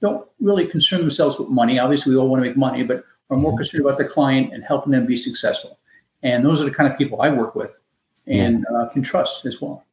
don't 0.00 0.26
really 0.40 0.66
concern 0.66 1.00
themselves 1.00 1.38
with 1.38 1.48
money. 1.48 1.78
Obviously, 1.78 2.14
we 2.14 2.20
all 2.20 2.28
want 2.28 2.42
to 2.42 2.48
make 2.48 2.56
money, 2.56 2.82
but 2.82 3.04
are 3.30 3.36
more 3.36 3.50
mm-hmm. 3.50 3.58
concerned 3.58 3.84
about 3.84 3.98
the 3.98 4.04
client 4.04 4.52
and 4.52 4.62
helping 4.64 4.92
them 4.92 5.06
be 5.06 5.16
successful. 5.16 5.78
And 6.22 6.44
those 6.44 6.62
are 6.62 6.64
the 6.64 6.74
kind 6.74 6.90
of 6.90 6.98
people 6.98 7.22
I 7.22 7.30
work 7.30 7.54
with 7.54 7.78
and 8.26 8.64
uh, 8.74 8.88
can 8.88 9.02
trust 9.02 9.44
as 9.44 9.60
well. 9.60 9.84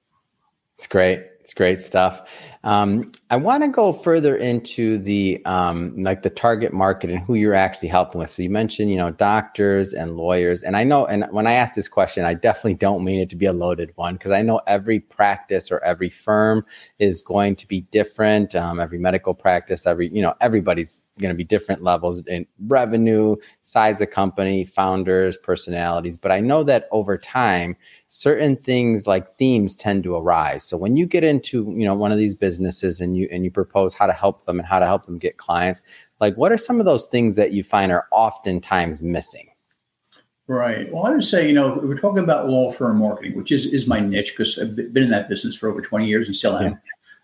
It's 0.75 0.87
great. 0.87 1.25
It's 1.51 1.57
great 1.57 1.81
stuff. 1.81 2.29
Um, 2.63 3.11
I 3.29 3.35
want 3.35 3.63
to 3.63 3.67
go 3.67 3.91
further 3.91 4.37
into 4.37 4.97
the 4.97 5.43
um, 5.45 5.97
like 5.97 6.21
the 6.21 6.29
target 6.29 6.71
market 6.71 7.09
and 7.09 7.19
who 7.19 7.33
you're 7.33 7.53
actually 7.53 7.89
helping 7.89 8.19
with. 8.19 8.29
So 8.29 8.41
you 8.41 8.49
mentioned, 8.49 8.89
you 8.89 8.95
know, 8.95 9.11
doctors 9.11 9.91
and 9.91 10.15
lawyers, 10.15 10.63
and 10.63 10.77
I 10.77 10.85
know. 10.85 11.05
And 11.05 11.25
when 11.31 11.47
I 11.47 11.53
ask 11.53 11.75
this 11.75 11.89
question, 11.89 12.23
I 12.23 12.35
definitely 12.35 12.75
don't 12.75 13.03
mean 13.03 13.19
it 13.19 13.29
to 13.31 13.35
be 13.35 13.47
a 13.47 13.53
loaded 13.53 13.91
one 13.95 14.13
because 14.13 14.31
I 14.31 14.43
know 14.43 14.61
every 14.65 15.01
practice 15.01 15.73
or 15.73 15.83
every 15.83 16.09
firm 16.09 16.63
is 16.99 17.21
going 17.21 17.57
to 17.57 17.67
be 17.67 17.81
different. 17.81 18.55
Um, 18.55 18.79
every 18.79 18.99
medical 18.99 19.33
practice, 19.33 19.85
every 19.85 20.09
you 20.13 20.21
know, 20.21 20.35
everybody's 20.39 20.99
going 21.19 21.29
to 21.33 21.37
be 21.37 21.43
different 21.43 21.83
levels 21.83 22.23
in 22.27 22.45
revenue, 22.67 23.35
size 23.63 24.01
of 24.01 24.09
company, 24.11 24.63
founders, 24.63 25.35
personalities. 25.37 26.17
But 26.17 26.31
I 26.31 26.39
know 26.39 26.63
that 26.63 26.87
over 26.91 27.17
time, 27.17 27.75
certain 28.07 28.55
things 28.55 29.07
like 29.07 29.27
themes 29.31 29.75
tend 29.75 30.03
to 30.03 30.15
arise. 30.15 30.63
So 30.63 30.77
when 30.77 30.95
you 30.95 31.05
get 31.05 31.23
into, 31.41 31.65
you 31.75 31.85
know, 31.85 31.93
one 31.93 32.11
of 32.11 32.17
these 32.17 32.35
businesses 32.35 33.01
and 33.01 33.17
you 33.17 33.27
and 33.31 33.43
you 33.43 33.51
propose 33.51 33.93
how 33.93 34.05
to 34.05 34.13
help 34.13 34.45
them 34.45 34.59
and 34.59 34.67
how 34.67 34.79
to 34.79 34.85
help 34.85 35.05
them 35.05 35.17
get 35.17 35.37
clients, 35.37 35.81
like 36.19 36.35
what 36.35 36.51
are 36.51 36.57
some 36.57 36.79
of 36.79 36.85
those 36.85 37.07
things 37.07 37.35
that 37.35 37.51
you 37.51 37.63
find 37.63 37.91
are 37.91 38.07
oftentimes 38.11 39.01
missing? 39.01 39.47
Right. 40.47 40.91
Well, 40.91 41.05
I 41.05 41.11
would 41.11 41.23
say, 41.23 41.47
you 41.47 41.53
know, 41.53 41.79
we're 41.81 41.97
talking 41.97 42.23
about 42.23 42.49
law 42.49 42.71
firm 42.71 42.97
marketing, 42.97 43.35
which 43.35 43.51
is, 43.51 43.65
is 43.67 43.87
my 43.87 43.99
niche 43.99 44.33
because 44.33 44.59
I've 44.59 44.75
been 44.75 45.03
in 45.03 45.09
that 45.09 45.29
business 45.29 45.55
for 45.55 45.69
over 45.69 45.81
20 45.81 46.07
years 46.07 46.27
and 46.27 46.35
still 46.35 46.57
am. 46.57 46.79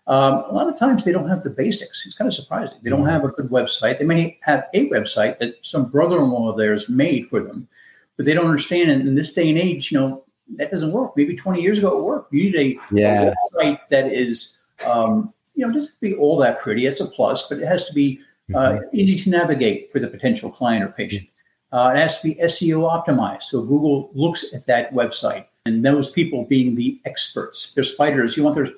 Um, 0.06 0.44
a 0.48 0.54
lot 0.54 0.68
of 0.68 0.78
times 0.78 1.04
they 1.04 1.12
don't 1.12 1.28
have 1.28 1.42
the 1.42 1.50
basics. 1.50 2.06
It's 2.06 2.14
kind 2.14 2.26
of 2.26 2.32
surprising. 2.32 2.78
They 2.82 2.88
don't 2.88 3.00
mm-hmm. 3.00 3.10
have 3.10 3.24
a 3.24 3.28
good 3.28 3.50
website. 3.50 3.98
They 3.98 4.06
may 4.06 4.38
have 4.42 4.64
a 4.72 4.88
website 4.88 5.38
that 5.38 5.56
some 5.60 5.90
brother-in-law 5.90 6.50
of 6.50 6.56
theirs 6.56 6.88
made 6.88 7.28
for 7.28 7.40
them, 7.40 7.68
but 8.16 8.24
they 8.24 8.32
don't 8.32 8.46
understand. 8.46 8.90
And 8.90 9.06
in 9.06 9.14
this 9.14 9.34
day 9.34 9.50
and 9.50 9.58
age, 9.58 9.92
you 9.92 9.98
know, 9.98 10.24
that 10.56 10.70
doesn't 10.70 10.92
work. 10.92 11.12
Maybe 11.16 11.36
20 11.36 11.60
years 11.60 11.78
ago 11.78 11.98
it 11.98 12.02
worked. 12.02 12.32
You 12.32 12.44
need 12.44 12.56
a, 12.56 12.94
yeah. 12.94 13.32
a 13.32 13.56
website 13.56 13.86
that 13.88 14.12
is, 14.12 14.58
um, 14.86 15.32
you 15.54 15.66
know, 15.66 15.72
doesn't 15.72 16.00
be 16.00 16.14
all 16.14 16.38
that 16.38 16.58
pretty. 16.58 16.86
It's 16.86 17.00
a 17.00 17.06
plus, 17.06 17.48
but 17.48 17.58
it 17.58 17.66
has 17.66 17.86
to 17.88 17.94
be 17.94 18.20
uh, 18.54 18.58
mm-hmm. 18.58 18.84
easy 18.92 19.16
to 19.24 19.30
navigate 19.30 19.92
for 19.92 19.98
the 19.98 20.08
potential 20.08 20.50
client 20.50 20.84
or 20.84 20.88
patient. 20.88 21.28
Uh, 21.70 21.92
it 21.94 21.98
has 21.98 22.20
to 22.20 22.28
be 22.28 22.34
SEO 22.36 22.88
optimized. 22.88 23.42
So 23.44 23.62
Google 23.62 24.10
looks 24.14 24.54
at 24.54 24.66
that 24.66 24.92
website 24.92 25.46
and 25.66 25.84
those 25.84 26.10
people 26.10 26.46
being 26.46 26.74
the 26.74 26.98
experts. 27.04 27.74
They're 27.74 27.84
spiders. 27.84 28.36
You 28.36 28.44
want 28.44 28.56
their 28.56 28.70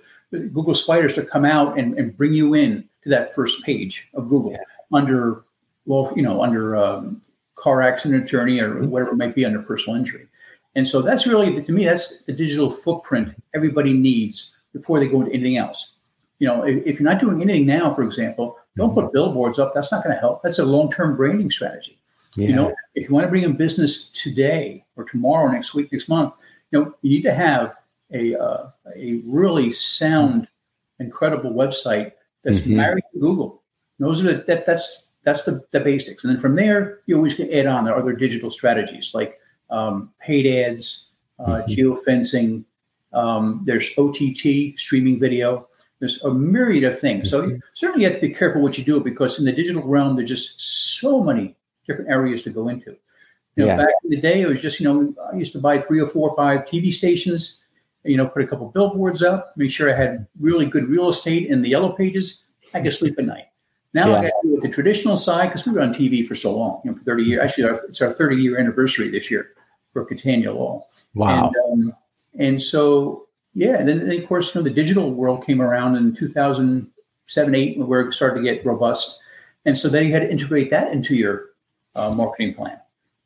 Google 0.49 0.75
spiders 0.75 1.15
to 1.15 1.25
come 1.25 1.45
out 1.45 1.79
and, 1.79 1.97
and 1.97 2.17
bring 2.17 2.33
you 2.33 2.55
in 2.55 2.89
to 3.03 3.09
that 3.11 3.33
first 3.33 3.65
page 3.65 4.09
of 4.15 4.29
Google 4.29 4.53
yeah. 4.53 4.59
under, 4.93 5.45
well, 5.87 6.13
you 6.17 6.23
know, 6.23 6.43
under 6.43 6.77
um, 6.77 7.23
car 7.55 7.83
accident 7.83 8.25
attorney 8.25 8.61
or 8.61 8.85
whatever 8.87 9.13
it 9.13 9.17
might 9.17 9.35
be 9.35 9.45
under 9.45 9.63
personal 9.63 9.97
injury. 9.97 10.27
And 10.75 10.87
so 10.87 11.03
that's 11.03 11.27
really, 11.27 11.63
to 11.63 11.73
me, 11.73 11.85
that's 11.85 12.25
the 12.25 12.33
digital 12.33 12.71
footprint 12.71 13.35
everybody 13.55 13.93
needs 13.93 14.57
before 14.73 15.01
they 15.01 15.09
go 15.09 15.21
into 15.21 15.33
anything 15.33 15.57
else. 15.57 15.97
You 16.39 16.47
know, 16.47 16.65
if, 16.65 16.87
if 16.87 17.01
you're 17.01 17.11
not 17.11 17.21
doing 17.21 17.43
anything 17.43 17.67
now, 17.67 17.93
for 17.93 18.03
example, 18.03 18.57
don't 18.77 18.95
put 18.95 19.13
billboards 19.13 19.59
up. 19.59 19.73
That's 19.75 19.91
not 19.91 20.05
going 20.05 20.15
to 20.15 20.21
help. 20.21 20.43
That's 20.43 20.59
a 20.59 20.65
long-term 20.65 21.17
branding 21.17 21.51
strategy. 21.51 21.99
Yeah. 22.37 22.49
You 22.49 22.55
know, 22.55 22.75
if 22.95 23.09
you 23.09 23.15
want 23.15 23.25
to 23.25 23.31
bring 23.31 23.43
in 23.43 23.57
business 23.57 24.11
today 24.13 24.85
or 24.97 25.05
tomorrow, 25.05 25.51
next 25.51 25.75
week, 25.75 25.91
next 25.91 26.09
month, 26.09 26.33
you 26.71 26.81
know, 26.81 26.95
you 27.03 27.11
need 27.11 27.23
to 27.23 27.35
have 27.35 27.75
a 28.13 28.37
uh, 28.37 28.71
a 28.97 29.21
really 29.27 29.71
sound, 29.71 30.49
incredible 31.01 31.51
website 31.53 32.13
that's 32.43 32.61
mm-hmm. 32.61 32.77
married 32.77 33.05
to 33.13 33.19
Google. 33.19 33.63
those 33.99 34.25
are 34.25 34.33
the, 34.33 34.45
that 34.45 34.67
that's 34.67 35.11
that's 35.25 35.43
the, 35.43 35.63
the 35.73 35.81
basics, 35.81 36.25
and 36.25 36.33
then 36.33 36.41
from 36.41 36.55
there 36.55 37.01
you 37.07 37.17
always 37.17 37.35
can 37.35 37.53
add 37.53 37.67
on. 37.67 37.85
There 37.85 37.97
other 37.97 38.13
digital 38.13 38.51
strategies 38.51 39.13
like 39.13 39.37
um, 39.71 40.11
paid 40.21 40.47
ads, 40.47 41.11
uh, 41.39 41.63
mm-hmm. 41.63 41.73
geofencing. 41.73 42.65
Um, 43.13 43.63
there's 43.65 43.91
OTT 43.99 44.79
streaming 44.79 45.19
video. 45.19 45.69
There's 45.99 46.23
a 46.25 46.33
myriad 46.33 46.85
of 46.85 46.99
things. 46.99 47.33
Mm-hmm. 47.33 47.57
So 47.57 47.61
certainly 47.75 48.05
you 48.05 48.11
have 48.11 48.21
to 48.21 48.27
be 48.27 48.35
careful 48.35 48.63
what 48.63 48.79
you 48.79 48.85
do 48.85 49.01
because 49.01 49.39
in 49.39 49.45
the 49.45 49.53
digital 49.53 49.83
realm 49.83 50.17
there's 50.17 50.29
just 50.29 50.61
so 50.99 51.23
many 51.23 51.57
different 51.87 52.11
areas 52.11 52.43
to 52.43 52.51
go 52.51 52.69
into. 52.69 52.97
You 53.57 53.67
know, 53.67 53.67
yeah. 53.67 53.77
back 53.77 53.95
in 54.05 54.11
the 54.11 54.21
day, 54.21 54.43
it 54.43 54.49
was 54.49 54.63
just, 54.63 54.81
you 54.81 54.87
know, 54.87 55.15
I 55.33 55.37
used 55.37 55.53
to 55.53 55.61
buy 55.61 55.79
three 55.79 56.01
or 56.01 56.07
four 56.07 56.31
or 56.31 56.37
five 56.37 56.61
TV 56.61 56.93
stations, 56.93 57.65
you 58.05 58.17
know, 58.17 58.27
put 58.27 58.43
a 58.43 58.47
couple 58.47 58.69
billboards 58.69 59.23
up, 59.23 59.53
make 59.57 59.71
sure 59.71 59.93
I 59.93 59.97
had 59.97 60.27
really 60.39 60.67
good 60.67 60.89
real 60.89 61.09
estate 61.09 61.49
in 61.49 61.61
the 61.61 61.69
yellow 61.69 61.91
pages. 61.91 62.47
I 62.73 62.81
could 62.81 62.93
sleep 62.93 63.19
at 63.19 63.25
night. 63.25 63.47
Now 63.93 64.09
yeah. 64.09 64.19
I 64.19 64.23
got 64.23 64.29
to 64.29 64.35
do 64.45 64.51
with 64.53 64.63
the 64.63 64.69
traditional 64.69 65.17
side 65.17 65.49
because 65.49 65.67
we 65.67 65.73
were 65.73 65.81
on 65.81 65.93
TV 65.93 66.25
for 66.25 66.37
so 66.37 66.57
long, 66.57 66.81
you 66.85 66.93
know, 66.93 66.97
for 66.97 67.03
30 67.03 67.25
years. 67.25 67.41
Actually, 67.43 67.65
our, 67.65 67.75
it's 67.87 68.01
our 68.01 68.13
30 68.13 68.37
year 68.37 68.59
anniversary 68.59 69.11
this 69.11 69.31
year 69.31 69.51
for 69.93 70.05
Catania 70.05 70.53
Law. 70.53 70.87
Wow. 71.15 71.53
And, 71.71 71.91
um, 71.91 71.97
and 72.39 72.63
so, 72.63 73.27
yeah, 73.55 73.79
and 73.79 73.89
then, 73.89 74.11
of 74.11 74.27
course, 74.27 74.55
you 74.55 74.61
know, 74.61 74.65
the 74.65 74.71
digital 74.75 75.13
world 75.13 75.45
came 75.45 75.61
around 75.61 75.97
in 75.97 76.15
2007, 76.15 77.55
8, 77.55 77.79
where 77.79 78.01
it 78.01 78.13
started 78.13 78.37
to 78.37 78.43
get 78.43 78.65
robust. 78.65 79.21
And 79.67 79.77
so 79.77 79.89
then 79.89 80.07
you 80.07 80.13
had 80.13 80.21
to 80.21 80.31
integrate 80.31 80.71
that 80.71 80.93
into 80.93 81.17
your 81.17 81.47
uh, 81.95 82.13
marketing 82.15 82.55
plan. 82.55 82.79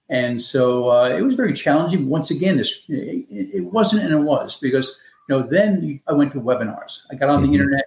And 0.09 0.41
so 0.41 0.91
uh, 0.91 1.09
it 1.09 1.23
was 1.23 1.35
very 1.35 1.53
challenging. 1.53 2.09
Once 2.09 2.31
again, 2.31 2.57
this 2.57 2.85
it, 2.89 3.27
it, 3.31 3.65
wasn't 3.65 4.03
and 4.03 4.13
it 4.13 4.19
was 4.19 4.59
because 4.61 5.03
you 5.29 5.35
know 5.35 5.43
then 5.43 6.01
I 6.07 6.13
went 6.13 6.33
to 6.33 6.41
webinars. 6.41 7.07
I 7.11 7.15
got 7.15 7.31
on 7.31 7.41
the 7.41 7.47
mm-hmm. 7.47 7.55
internet 7.55 7.85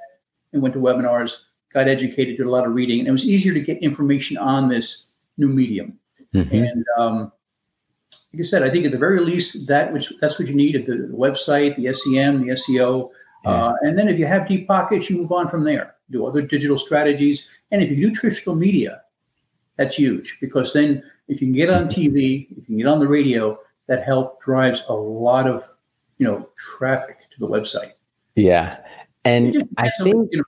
and 0.51 0.61
went 0.61 0.73
to 0.73 0.79
webinars, 0.79 1.43
got 1.73 1.87
educated, 1.87 2.37
did 2.37 2.47
a 2.47 2.49
lot 2.49 2.65
of 2.65 2.73
reading, 2.73 2.99
and 2.99 3.07
it 3.07 3.11
was 3.11 3.27
easier 3.27 3.53
to 3.53 3.61
get 3.61 3.77
information 3.79 4.37
on 4.37 4.67
this 4.67 5.13
new 5.37 5.47
medium. 5.47 5.99
Mm-hmm. 6.33 6.55
And 6.55 6.85
um, 6.97 7.31
like 8.33 8.41
I 8.41 8.43
said, 8.43 8.63
I 8.63 8.69
think 8.69 8.85
at 8.85 8.91
the 8.91 8.97
very 8.97 9.19
least 9.19 9.67
that 9.67 9.93
which 9.93 10.17
that's 10.19 10.39
what 10.39 10.47
you 10.47 10.55
need: 10.55 10.85
the, 10.85 10.95
the 10.95 11.17
website, 11.17 11.75
the 11.75 11.93
SEM, 11.93 12.41
the 12.41 12.53
SEO, 12.53 13.09
yeah. 13.43 13.51
uh, 13.51 13.73
and 13.81 13.97
then 13.97 14.07
if 14.09 14.19
you 14.19 14.25
have 14.25 14.47
deep 14.47 14.67
pockets, 14.67 15.09
you 15.09 15.17
move 15.17 15.31
on 15.31 15.47
from 15.47 15.63
there. 15.63 15.95
Do 16.11 16.25
other 16.25 16.41
digital 16.41 16.77
strategies, 16.77 17.59
and 17.71 17.81
if 17.81 17.89
you 17.89 17.95
do 17.95 18.11
traditional 18.11 18.55
media, 18.55 19.01
that's 19.75 19.95
huge 19.95 20.37
because 20.39 20.73
then 20.73 21.03
if 21.27 21.41
you 21.41 21.47
can 21.47 21.53
get 21.53 21.69
on 21.69 21.87
TV, 21.87 22.49
if 22.51 22.57
you 22.57 22.63
can 22.65 22.77
get 22.77 22.87
on 22.87 22.99
the 22.99 23.07
radio, 23.07 23.57
that 23.87 24.03
help 24.03 24.41
drives 24.41 24.85
a 24.89 24.93
lot 24.93 25.47
of 25.47 25.67
you 26.17 26.27
know 26.27 26.49
traffic 26.57 27.19
to 27.19 27.39
the 27.39 27.47
website. 27.47 27.93
Yeah, 28.35 28.79
and 29.25 29.63
I 29.77 29.89
think. 30.03 30.29
You 30.31 30.39
know, 30.39 30.43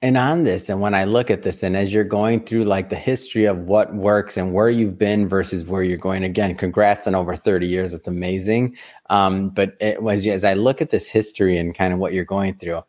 and 0.00 0.16
on 0.16 0.44
this, 0.44 0.68
and 0.68 0.80
when 0.80 0.94
I 0.94 1.04
look 1.04 1.28
at 1.28 1.42
this, 1.42 1.64
and 1.64 1.76
as 1.76 1.92
you're 1.92 2.04
going 2.04 2.44
through 2.44 2.64
like 2.64 2.88
the 2.88 2.96
history 2.96 3.46
of 3.46 3.62
what 3.62 3.92
works 3.94 4.36
and 4.36 4.52
where 4.52 4.70
you've 4.70 4.96
been 4.96 5.26
versus 5.26 5.64
where 5.64 5.82
you're 5.82 5.98
going, 5.98 6.22
again, 6.22 6.54
congrats 6.54 7.08
on 7.08 7.16
over 7.16 7.34
30 7.34 7.66
years. 7.66 7.94
It's 7.94 8.06
amazing. 8.06 8.76
Um, 9.10 9.48
but 9.50 9.76
it 9.80 10.00
was 10.02 10.24
as 10.28 10.44
I 10.44 10.54
look 10.54 10.80
at 10.80 10.90
this 10.90 11.08
history 11.08 11.58
and 11.58 11.74
kind 11.74 11.92
of 11.92 11.98
what 11.98 12.12
you're 12.12 12.24
going 12.24 12.54
through, 12.58 12.82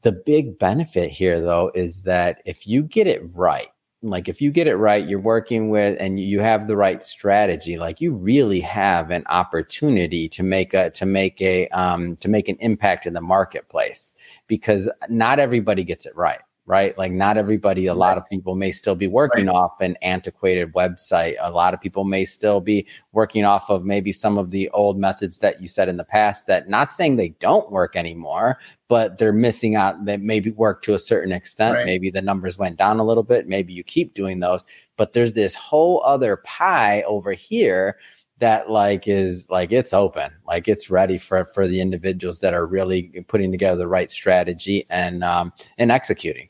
the 0.00 0.12
big 0.12 0.58
benefit 0.58 1.10
here, 1.10 1.42
though, 1.42 1.70
is 1.74 2.02
that 2.02 2.40
if 2.46 2.66
you 2.66 2.82
get 2.82 3.06
it 3.06 3.22
right, 3.34 3.68
like 4.02 4.28
if 4.28 4.40
you 4.40 4.50
get 4.50 4.66
it 4.66 4.76
right 4.76 5.08
you're 5.08 5.18
working 5.18 5.70
with 5.70 5.96
and 5.98 6.20
you 6.20 6.40
have 6.40 6.66
the 6.66 6.76
right 6.76 7.02
strategy 7.02 7.78
like 7.78 8.00
you 8.00 8.12
really 8.12 8.60
have 8.60 9.10
an 9.10 9.24
opportunity 9.28 10.28
to 10.28 10.42
make 10.42 10.74
a 10.74 10.90
to 10.90 11.06
make 11.06 11.40
a 11.40 11.66
um 11.68 12.14
to 12.16 12.28
make 12.28 12.48
an 12.48 12.56
impact 12.60 13.06
in 13.06 13.14
the 13.14 13.20
marketplace 13.20 14.12
because 14.46 14.90
not 15.08 15.38
everybody 15.38 15.82
gets 15.82 16.04
it 16.04 16.14
right 16.14 16.40
right? 16.66 16.98
Like 16.98 17.12
not 17.12 17.36
everybody, 17.36 17.86
a 17.86 17.94
lot 17.94 18.18
of 18.18 18.28
people 18.28 18.56
may 18.56 18.72
still 18.72 18.96
be 18.96 19.06
working 19.06 19.46
right. 19.46 19.54
off 19.54 19.80
an 19.80 19.96
antiquated 20.02 20.72
website. 20.72 21.36
A 21.40 21.52
lot 21.52 21.74
of 21.74 21.80
people 21.80 22.04
may 22.04 22.24
still 22.24 22.60
be 22.60 22.86
working 23.12 23.44
off 23.44 23.70
of 23.70 23.84
maybe 23.84 24.10
some 24.12 24.36
of 24.36 24.50
the 24.50 24.68
old 24.70 24.98
methods 24.98 25.38
that 25.38 25.60
you 25.62 25.68
said 25.68 25.88
in 25.88 25.96
the 25.96 26.04
past 26.04 26.48
that 26.48 26.68
not 26.68 26.90
saying 26.90 27.16
they 27.16 27.30
don't 27.40 27.70
work 27.70 27.94
anymore, 27.94 28.58
but 28.88 29.18
they're 29.18 29.32
missing 29.32 29.76
out 29.76 30.04
that 30.06 30.20
maybe 30.20 30.50
work 30.50 30.82
to 30.82 30.94
a 30.94 30.98
certain 30.98 31.32
extent. 31.32 31.76
Right. 31.76 31.86
Maybe 31.86 32.10
the 32.10 32.22
numbers 32.22 32.58
went 32.58 32.76
down 32.76 32.98
a 32.98 33.04
little 33.04 33.22
bit. 33.22 33.46
Maybe 33.46 33.72
you 33.72 33.84
keep 33.84 34.14
doing 34.14 34.40
those, 34.40 34.64
but 34.96 35.12
there's 35.12 35.34
this 35.34 35.54
whole 35.54 36.02
other 36.04 36.36
pie 36.38 37.02
over 37.02 37.32
here 37.32 37.96
that 38.38 38.70
like 38.70 39.08
is 39.08 39.48
like 39.48 39.72
it's 39.72 39.94
open 39.94 40.30
like 40.46 40.68
it's 40.68 40.90
ready 40.90 41.16
for 41.16 41.44
for 41.46 41.66
the 41.66 41.80
individuals 41.80 42.40
that 42.40 42.52
are 42.52 42.66
really 42.66 43.24
putting 43.28 43.50
together 43.50 43.78
the 43.78 43.88
right 43.88 44.10
strategy 44.10 44.84
and 44.90 45.24
um 45.24 45.52
and 45.78 45.90
executing 45.90 46.48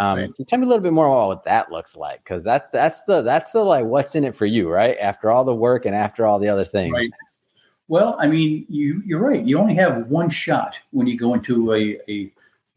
um, 0.00 0.18
right. 0.18 0.30
Tell 0.46 0.58
me 0.58 0.64
a 0.64 0.68
little 0.68 0.82
bit 0.82 0.94
more 0.94 1.06
about 1.08 1.26
what 1.28 1.44
that 1.44 1.70
looks 1.70 1.94
like, 1.94 2.24
because 2.24 2.42
that's 2.42 2.70
that's 2.70 3.04
the 3.04 3.20
that's 3.20 3.52
the 3.52 3.62
like 3.62 3.84
what's 3.84 4.14
in 4.14 4.24
it 4.24 4.34
for 4.34 4.46
you, 4.46 4.70
right? 4.70 4.96
After 4.98 5.30
all 5.30 5.44
the 5.44 5.54
work 5.54 5.84
and 5.84 5.94
after 5.94 6.24
all 6.24 6.38
the 6.38 6.48
other 6.48 6.64
things. 6.64 6.94
Right. 6.94 7.10
Well, 7.88 8.16
I 8.18 8.26
mean, 8.26 8.64
you 8.70 9.02
you're 9.04 9.20
right. 9.20 9.44
You 9.44 9.58
only 9.58 9.74
have 9.74 10.06
one 10.06 10.30
shot 10.30 10.80
when 10.92 11.06
you 11.06 11.18
go 11.18 11.34
into 11.34 11.74
a 11.74 12.00
a, 12.08 12.32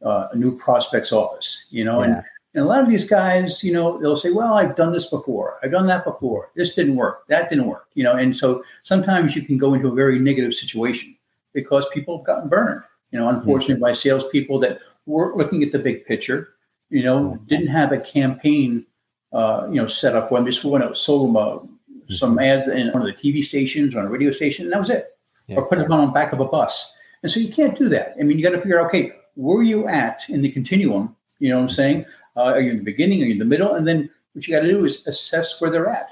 uh, 0.06 0.28
a 0.34 0.36
new 0.36 0.58
prospect's 0.58 1.14
office, 1.14 1.66
you 1.70 1.86
know, 1.86 2.00
yeah. 2.00 2.06
and 2.06 2.24
and 2.56 2.66
a 2.66 2.68
lot 2.68 2.84
of 2.84 2.90
these 2.90 3.08
guys, 3.08 3.64
you 3.64 3.72
know, 3.72 3.98
they'll 4.00 4.18
say, 4.18 4.32
"Well, 4.32 4.56
I've 4.56 4.76
done 4.76 4.92
this 4.92 5.10
before. 5.10 5.60
I've 5.64 5.72
done 5.72 5.88
that 5.88 6.04
before. 6.04 6.52
This 6.56 6.76
didn't 6.76 6.98
work. 6.98 7.26
That 7.28 7.50
didn't 7.50 7.68
work." 7.68 7.88
You 7.94 8.04
know, 8.04 8.14
and 8.14 8.36
so 8.36 8.64
sometimes 8.82 9.34
you 9.34 9.44
can 9.44 9.58
go 9.58 9.74
into 9.74 9.88
a 9.88 9.96
very 9.96 10.20
negative 10.20 10.54
situation 10.54 11.16
because 11.54 11.88
people 11.94 12.18
have 12.18 12.26
gotten 12.26 12.50
burned. 12.50 12.84
You 13.12 13.20
know, 13.20 13.30
unfortunately, 13.30 13.76
mm-hmm. 13.76 13.84
by 13.84 13.94
salespeople 13.94 14.60
that 14.60 14.82
weren't 15.06 15.38
looking 15.38 15.64
at 15.64 15.72
the 15.72 15.80
big 15.80 16.06
picture 16.06 16.53
you 16.94 17.04
know, 17.04 17.24
mm-hmm. 17.24 17.44
didn't 17.46 17.68
have 17.68 17.92
a 17.92 17.98
campaign, 17.98 18.86
uh, 19.34 19.66
you 19.68 19.76
know, 19.76 19.88
set 19.88 20.16
up 20.16 20.30
for 20.30 20.38
them. 20.38 20.46
Just 20.46 20.64
went 20.64 20.84
out, 20.84 20.96
sold 20.96 21.28
them 21.28 21.36
uh, 21.36 21.56
mm-hmm. 21.56 22.14
some 22.14 22.38
ads 22.38 22.68
in 22.68 22.92
one 22.92 23.02
of 23.02 23.08
the 23.08 23.14
TV 23.14 23.44
stations, 23.44 23.96
on 23.96 24.06
a 24.06 24.10
radio 24.10 24.30
station, 24.30 24.66
and 24.66 24.72
that 24.72 24.78
was 24.78 24.92
it. 24.92 25.18
Yeah. 25.48 25.58
Or 25.58 25.68
put 25.68 25.80
them 25.80 25.92
on 25.92 26.06
the 26.06 26.12
back 26.12 26.32
of 26.32 26.40
a 26.40 26.46
bus. 26.46 26.96
And 27.24 27.32
so 27.32 27.40
you 27.40 27.52
can't 27.52 27.78
do 27.78 27.90
that. 27.90 28.16
I 28.20 28.24
mean, 28.24 28.38
you 28.38 28.44
got 28.44 28.52
to 28.52 28.62
figure 28.62 28.80
out, 28.80 28.86
okay, 28.86 29.12
where 29.34 29.64
you 29.64 29.88
at 29.88 30.24
in 30.30 30.42
the 30.42 30.52
continuum? 30.52 31.16
You 31.40 31.50
know 31.50 31.58
what 31.58 31.64
I'm 31.64 31.70
saying? 31.70 32.06
Uh, 32.38 32.44
are 32.44 32.62
you 32.62 32.72
in 32.72 32.78
the 32.78 32.84
beginning? 32.84 33.24
Are 33.24 33.26
you 33.26 33.34
in 33.34 33.40
the 33.40 33.46
middle? 33.46 33.74
And 33.74 33.88
then 33.88 34.10
what 34.34 34.48
you 34.48 34.56
got 34.56 34.62
to 34.62 34.70
do 34.70 34.86
is 34.86 35.06
assess 35.08 35.60
where 35.60 35.72
they're 35.72 35.90
at. 35.90 36.10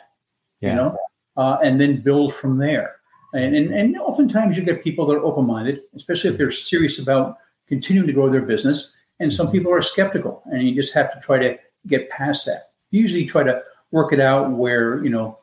Yeah. 0.61 0.69
You 0.69 0.75
know, 0.75 0.97
uh, 1.37 1.57
and 1.63 1.79
then 1.79 2.01
build 2.01 2.33
from 2.33 2.57
there. 2.57 2.95
And, 3.33 3.55
and 3.55 3.73
and 3.73 3.97
oftentimes 3.97 4.57
you 4.57 4.63
get 4.63 4.83
people 4.83 5.05
that 5.05 5.15
are 5.15 5.23
open 5.23 5.45
minded, 5.45 5.81
especially 5.95 6.31
if 6.31 6.37
they're 6.37 6.51
serious 6.51 6.99
about 6.99 7.37
continuing 7.67 8.07
to 8.07 8.13
grow 8.13 8.29
their 8.29 8.41
business 8.41 8.97
and 9.21 9.31
some 9.31 9.51
people 9.51 9.71
are 9.71 9.81
skeptical, 9.81 10.41
and 10.51 10.67
you 10.67 10.73
just 10.73 10.93
have 10.93 11.13
to 11.13 11.19
try 11.19 11.37
to 11.37 11.57
get 11.87 12.09
past 12.09 12.45
that. 12.47 12.71
Usually, 12.89 13.25
try 13.25 13.43
to 13.43 13.61
work 13.91 14.11
it 14.11 14.19
out 14.19 14.51
where 14.51 15.03
you 15.03 15.09
know, 15.09 15.37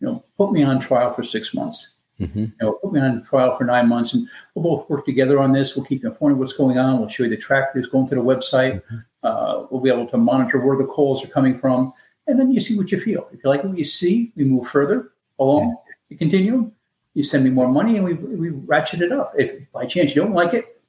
you 0.00 0.06
know, 0.06 0.24
put 0.36 0.50
me 0.50 0.62
on 0.62 0.80
trial 0.80 1.12
for 1.12 1.22
six 1.22 1.54
months. 1.54 1.94
Mm-hmm. 2.18 2.38
You 2.38 2.52
know, 2.60 2.72
put 2.72 2.92
me 2.92 3.00
on 3.00 3.22
trial 3.22 3.54
for 3.54 3.64
nine 3.64 3.88
months, 3.88 4.14
and 4.14 4.26
we'll 4.54 4.76
both 4.76 4.90
work 4.90 5.04
together 5.04 5.38
on 5.38 5.52
this. 5.52 5.76
We'll 5.76 5.84
keep 5.84 6.02
you 6.02 6.08
informed 6.08 6.38
what's 6.38 6.54
going 6.54 6.78
on. 6.78 6.98
We'll 6.98 7.08
show 7.08 7.24
you 7.24 7.28
the 7.28 7.36
traffic 7.36 7.74
that's 7.74 7.86
going 7.86 8.08
to 8.08 8.14
the 8.14 8.22
website. 8.22 8.82
Mm-hmm. 8.82 8.96
Uh, 9.22 9.66
we'll 9.70 9.82
be 9.82 9.90
able 9.90 10.06
to 10.08 10.16
monitor 10.16 10.58
where 10.58 10.78
the 10.78 10.84
calls 10.86 11.22
are 11.22 11.28
coming 11.28 11.56
from, 11.56 11.92
and 12.26 12.40
then 12.40 12.50
you 12.50 12.60
see 12.60 12.78
what 12.78 12.90
you 12.90 12.98
feel. 12.98 13.28
If 13.32 13.44
you 13.44 13.50
like 13.50 13.62
what 13.62 13.76
you 13.76 13.84
see, 13.84 14.32
we 14.36 14.44
move 14.44 14.66
further 14.66 15.12
along. 15.38 15.76
the 16.08 16.16
continuum. 16.16 16.72
You 17.14 17.22
send 17.22 17.44
me 17.44 17.50
more 17.50 17.68
money, 17.68 17.96
and 17.96 18.04
we 18.04 18.14
we 18.14 18.48
ratchet 18.50 19.02
it 19.02 19.12
up. 19.12 19.34
If 19.36 19.70
by 19.72 19.84
chance 19.84 20.14
you 20.14 20.22
don't 20.22 20.34
like 20.34 20.54
it, 20.54 20.80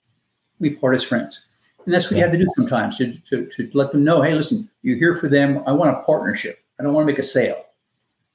we 0.60 0.70
part 0.70 0.96
as 0.96 1.04
friends. 1.04 1.49
And 1.90 1.94
that's 1.96 2.12
what 2.12 2.18
you 2.18 2.24
have 2.24 2.32
to 2.32 2.38
do 2.38 2.46
sometimes 2.56 3.00
to, 3.00 3.18
to, 3.32 3.48
to 3.48 3.72
let 3.74 3.92
them 3.92 4.04
know, 4.04 4.22
hey, 4.22 4.36
listen, 4.36 4.70
you're 4.84 4.96
here 4.96 5.16
for 5.16 5.28
them. 5.28 5.64
I 5.66 5.72
want 5.72 5.90
a 5.90 6.04
partnership. 6.04 6.64
I 6.80 6.84
don't 6.84 6.94
want 6.94 7.08
to 7.08 7.12
make 7.12 7.18
a 7.18 7.24
sale. 7.24 7.66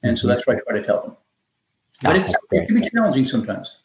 And 0.03 0.19
so 0.19 0.23
mm-hmm. 0.23 0.31
that's 0.31 0.45
what 0.45 0.57
I 0.57 0.59
try 0.59 0.77
to 0.77 0.85
tell 0.85 1.01
them. 1.01 1.15
But 2.03 2.17
it's, 2.17 2.35
it 2.51 2.67
can 2.67 2.81
be 2.81 2.89
challenging 2.89 3.23
sometimes. 3.23 3.79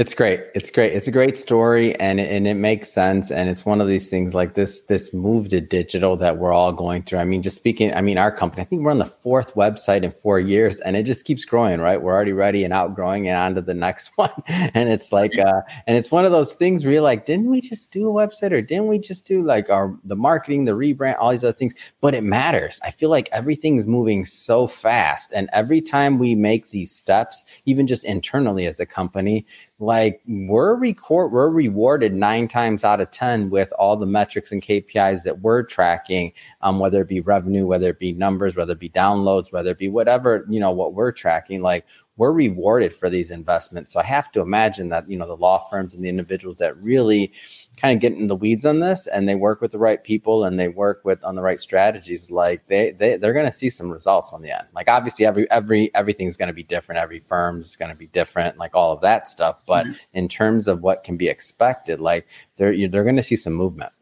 It's 0.00 0.14
great. 0.14 0.40
It's 0.54 0.70
great. 0.70 0.94
It's 0.94 1.08
a 1.08 1.10
great 1.10 1.36
story 1.36 1.94
and 2.00 2.18
and 2.18 2.48
it 2.48 2.54
makes 2.54 2.90
sense 2.90 3.30
and 3.30 3.50
it's 3.50 3.66
one 3.66 3.82
of 3.82 3.86
these 3.86 4.08
things 4.08 4.34
like 4.34 4.54
this 4.54 4.80
this 4.84 5.12
move 5.12 5.50
to 5.50 5.60
digital 5.60 6.16
that 6.16 6.38
we're 6.38 6.54
all 6.54 6.72
going 6.72 7.02
through. 7.02 7.18
I 7.18 7.24
mean 7.24 7.42
just 7.42 7.56
speaking 7.56 7.92
I 7.92 8.00
mean 8.00 8.16
our 8.16 8.32
company 8.32 8.62
I 8.62 8.64
think 8.64 8.80
we're 8.80 8.92
on 8.92 8.98
the 8.98 9.04
fourth 9.04 9.54
website 9.56 10.02
in 10.02 10.10
4 10.10 10.40
years 10.40 10.80
and 10.80 10.96
it 10.96 11.02
just 11.02 11.26
keeps 11.26 11.44
growing, 11.44 11.82
right? 11.82 12.00
We're 12.00 12.14
already 12.14 12.32
ready 12.32 12.64
and 12.64 12.72
outgrowing 12.72 13.28
and 13.28 13.36
on 13.36 13.54
to 13.56 13.60
the 13.60 13.74
next 13.74 14.12
one. 14.16 14.32
and 14.46 14.88
it's 14.88 15.12
like 15.12 15.38
uh 15.38 15.60
and 15.86 15.98
it's 15.98 16.10
one 16.10 16.24
of 16.24 16.32
those 16.32 16.54
things 16.54 16.82
where 16.82 16.94
you're 16.94 17.02
like 17.02 17.26
didn't 17.26 17.50
we 17.50 17.60
just 17.60 17.92
do 17.92 18.08
a 18.08 18.26
website 18.26 18.52
or 18.52 18.62
didn't 18.62 18.86
we 18.86 18.98
just 18.98 19.26
do 19.26 19.42
like 19.42 19.68
our 19.68 19.94
the 20.04 20.16
marketing, 20.16 20.64
the 20.64 20.72
rebrand, 20.72 21.18
all 21.18 21.30
these 21.30 21.44
other 21.44 21.52
things, 21.52 21.74
but 22.00 22.14
it 22.14 22.24
matters. 22.24 22.80
I 22.82 22.90
feel 22.90 23.10
like 23.10 23.28
everything's 23.32 23.86
moving 23.86 24.24
so 24.24 24.66
fast 24.66 25.30
and 25.34 25.50
every 25.52 25.82
time 25.82 26.18
we 26.18 26.34
make 26.34 26.70
these 26.70 26.90
steps 26.90 27.44
even 27.66 27.86
just 27.86 28.06
internally 28.06 28.64
as 28.64 28.80
a 28.80 28.86
company 28.86 29.44
like 29.80 30.20
we're 30.28 30.74
record 30.74 31.32
we're 31.32 31.48
rewarded 31.48 32.14
nine 32.14 32.46
times 32.48 32.84
out 32.84 33.00
of 33.00 33.10
ten 33.10 33.48
with 33.48 33.72
all 33.78 33.96
the 33.96 34.06
metrics 34.06 34.52
and 34.52 34.62
KPIs 34.62 35.24
that 35.24 35.40
we're 35.40 35.62
tracking, 35.62 36.32
um, 36.60 36.78
whether 36.78 37.00
it 37.00 37.08
be 37.08 37.20
revenue, 37.20 37.66
whether 37.66 37.88
it 37.88 37.98
be 37.98 38.12
numbers, 38.12 38.56
whether 38.56 38.74
it 38.74 38.78
be 38.78 38.90
downloads, 38.90 39.50
whether 39.52 39.70
it 39.70 39.78
be 39.78 39.88
whatever 39.88 40.46
you 40.50 40.60
know 40.60 40.70
what 40.70 40.92
we're 40.92 41.12
tracking. 41.12 41.62
Like 41.62 41.86
we're 42.20 42.32
rewarded 42.32 42.92
for 42.92 43.08
these 43.08 43.30
investments. 43.30 43.94
So 43.94 43.98
I 43.98 44.04
have 44.04 44.30
to 44.32 44.42
imagine 44.42 44.90
that, 44.90 45.08
you 45.08 45.16
know, 45.16 45.26
the 45.26 45.38
law 45.38 45.58
firms 45.70 45.94
and 45.94 46.04
the 46.04 46.10
individuals 46.10 46.56
that 46.56 46.76
really 46.76 47.32
kind 47.80 47.96
of 47.96 48.00
get 48.02 48.12
in 48.12 48.26
the 48.26 48.36
weeds 48.36 48.66
on 48.66 48.80
this 48.80 49.06
and 49.06 49.26
they 49.26 49.34
work 49.34 49.62
with 49.62 49.70
the 49.70 49.78
right 49.78 50.04
people 50.04 50.44
and 50.44 50.60
they 50.60 50.68
work 50.68 51.00
with 51.02 51.24
on 51.24 51.34
the 51.34 51.40
right 51.40 51.58
strategies, 51.58 52.30
like 52.30 52.66
they, 52.66 52.90
they 52.90 53.16
they're 53.16 53.32
going 53.32 53.46
to 53.46 53.50
see 53.50 53.70
some 53.70 53.90
results 53.90 54.34
on 54.34 54.42
the 54.42 54.50
end. 54.50 54.68
Like 54.74 54.90
obviously 54.90 55.24
every, 55.24 55.50
every, 55.50 55.90
everything's 55.94 56.36
going 56.36 56.48
to 56.48 56.52
be 56.52 56.62
different. 56.62 57.00
Every 57.00 57.20
firm's 57.20 57.74
going 57.74 57.90
to 57.90 57.98
be 57.98 58.08
different, 58.08 58.58
like 58.58 58.74
all 58.74 58.92
of 58.92 59.00
that 59.00 59.26
stuff. 59.26 59.58
But 59.64 59.86
mm-hmm. 59.86 59.96
in 60.12 60.28
terms 60.28 60.68
of 60.68 60.82
what 60.82 61.04
can 61.04 61.16
be 61.16 61.28
expected, 61.28 62.02
like 62.02 62.28
they're, 62.56 62.86
they're 62.86 63.02
going 63.02 63.16
to 63.16 63.22
see 63.22 63.36
some 63.36 63.54
movement. 63.54 63.94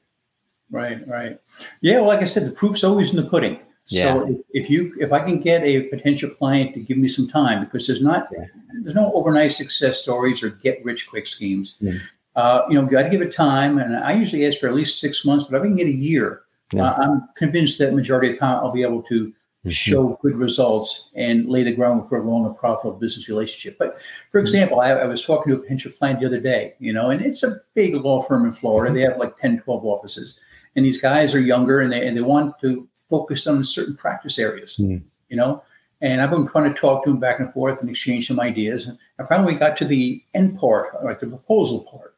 Right, 0.73 1.07
right. 1.07 1.39
Yeah, 1.81 2.01
well, 2.01 2.09
like 2.09 2.21
I 2.21 2.25
said, 2.25 2.47
the 2.47 2.51
proof's 2.51 2.83
always 2.83 3.11
in 3.15 3.17
the 3.23 3.31
pudding. 3.31 3.61
Yeah. 3.89 4.21
So 4.21 4.45
if 4.51 4.69
you 4.69 4.95
if 5.01 5.13
I 5.13 5.21
can 5.21 5.41
get 5.41 5.63
a 5.63 5.83
potential 5.85 6.31
client 6.31 6.75
to 6.75 6.81
give 6.81 6.99
me 6.99 7.09
some 7.09 7.27
time 7.27 7.65
because 7.65 7.87
there's 7.87 8.03
not 8.03 8.29
yeah. 8.33 8.45
there's 8.83 8.95
no 8.95 9.13
overnight 9.15 9.53
success 9.53 10.03
stories 10.03 10.43
or 10.43 10.51
get 10.51 10.85
rich 10.85 11.09
quick 11.09 11.27
schemes. 11.27 11.77
Yeah. 11.81 11.95
Uh, 12.37 12.63
you 12.69 12.81
know, 12.81 12.87
got 12.87 13.03
to 13.03 13.09
give 13.09 13.21
it 13.21 13.33
time, 13.33 13.79
and 13.79 13.97
I 13.97 14.13
usually 14.13 14.47
ask 14.47 14.59
for 14.59 14.69
at 14.69 14.75
least 14.75 15.01
six 15.01 15.25
months. 15.25 15.45
But 15.45 15.57
if 15.57 15.63
I 15.63 15.67
can 15.67 15.77
get 15.77 15.89
a 15.89 15.91
year, 15.91 16.43
uh, 16.77 16.83
I'm 16.83 17.29
convinced 17.35 17.79
that 17.79 17.95
majority 17.95 18.29
of 18.29 18.35
the 18.35 18.41
time 18.41 18.59
I'll 18.59 18.71
be 18.71 18.83
able 18.83 19.03
to 19.05 19.27
mm-hmm. 19.69 19.71
show 19.71 20.19
good 20.23 20.37
results 20.37 21.11
and 21.15 21.49
lay 21.49 21.63
the 21.63 21.73
ground 21.73 22.09
for 22.09 22.19
a 22.19 22.23
long 22.23 22.47
and 22.47 22.57
profitable 22.57 22.99
business 22.99 23.29
relationship. 23.29 23.79
But 23.79 23.99
for 23.99 24.03
mm-hmm. 24.03 24.39
example, 24.41 24.81
I, 24.81 24.91
I, 24.91 25.07
was 25.07 25.25
talking 25.25 25.53
to 25.53 25.59
a 25.59 25.63
potential 25.63 25.93
client 25.93 26.21
the 26.21 26.27
other 26.27 26.41
day, 26.41 26.75
you 26.79 26.93
know, 26.93 27.11
and 27.11 27.23
it's 27.23 27.43
a 27.43 27.57
big 27.75 27.95
law 27.95 28.21
firm 28.21 28.47
in 28.47 28.53
Florida. 28.53 28.91
Mm-hmm. 28.91 28.97
They 28.97 29.03
have 29.03 29.19
like 29.19 29.37
10, 29.37 29.61
12 29.61 29.85
offices. 29.85 30.39
And 30.77 30.85
these 30.85 31.01
guys 31.01 31.35
are 31.35 31.41
younger 31.41 31.81
and 31.81 31.91
they, 31.91 32.07
and 32.07 32.17
they 32.17 32.23
want 32.23 32.55
to 32.61 32.87
focused 33.09 33.47
on 33.47 33.63
certain 33.65 33.97
practice 33.97 34.39
areas, 34.39 34.77
mm. 34.77 35.03
you 35.29 35.37
know. 35.37 35.63
And 36.01 36.21
I've 36.21 36.31
been 36.31 36.47
trying 36.47 36.73
to 36.73 36.81
talk 36.81 37.05
to 37.05 37.11
him 37.11 37.19
back 37.19 37.41
and 37.41 37.53
forth 37.53 37.81
and 37.81 37.91
exchange 37.91 38.29
some 38.29 38.39
ideas. 38.39 38.87
And 38.87 39.29
finally, 39.29 39.55
we 39.55 39.59
got 39.59 39.77
to 39.79 39.85
the 39.85 40.23
end 40.35 40.57
part, 40.57 41.03
like 41.05 41.19
the 41.19 41.27
proposal 41.27 41.81
part. 41.81 42.15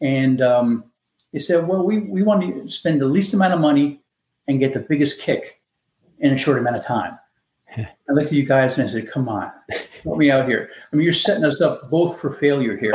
And 0.00 0.40
um, 0.40 0.84
he 1.32 1.40
said, 1.40 1.66
"Well, 1.66 1.84
we 1.84 1.98
we 1.98 2.22
want 2.22 2.42
to 2.42 2.68
spend 2.68 3.00
the 3.00 3.06
least 3.06 3.34
amount 3.34 3.54
of 3.54 3.60
money 3.60 4.00
and 4.46 4.60
get 4.60 4.72
the 4.72 4.80
biggest 4.80 5.20
kick 5.20 5.60
in 6.18 6.32
a 6.32 6.38
short 6.38 6.58
amount 6.58 6.76
of 6.76 6.84
time." 6.84 7.18
I 7.76 7.86
looked 8.08 8.28
at 8.28 8.32
you 8.32 8.44
guys 8.44 8.78
and 8.78 8.86
I 8.86 8.90
said, 8.90 9.08
"Come 9.08 9.28
on, 9.28 9.50
help 10.04 10.18
me 10.18 10.30
out 10.30 10.48
here. 10.48 10.70
I 10.92 10.96
mean, 10.96 11.04
you're 11.04 11.12
setting 11.12 11.44
us 11.44 11.60
up 11.60 11.90
both 11.90 12.20
for 12.20 12.30
failure 12.30 12.76
here. 12.76 12.94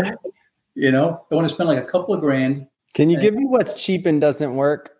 You 0.74 0.92
know, 0.92 1.26
I 1.32 1.36
want 1.36 1.48
to 1.50 1.54
spend 1.54 1.70
like 1.70 1.84
a 1.84 1.86
couple 1.86 2.14
of 2.14 2.22
grand. 2.22 2.68
Can 2.94 3.10
you 3.10 3.20
give 3.20 3.34
me 3.34 3.46
what's 3.46 3.84
cheap 3.84 4.06
and 4.06 4.22
doesn't 4.22 4.56
work?" 4.56 4.96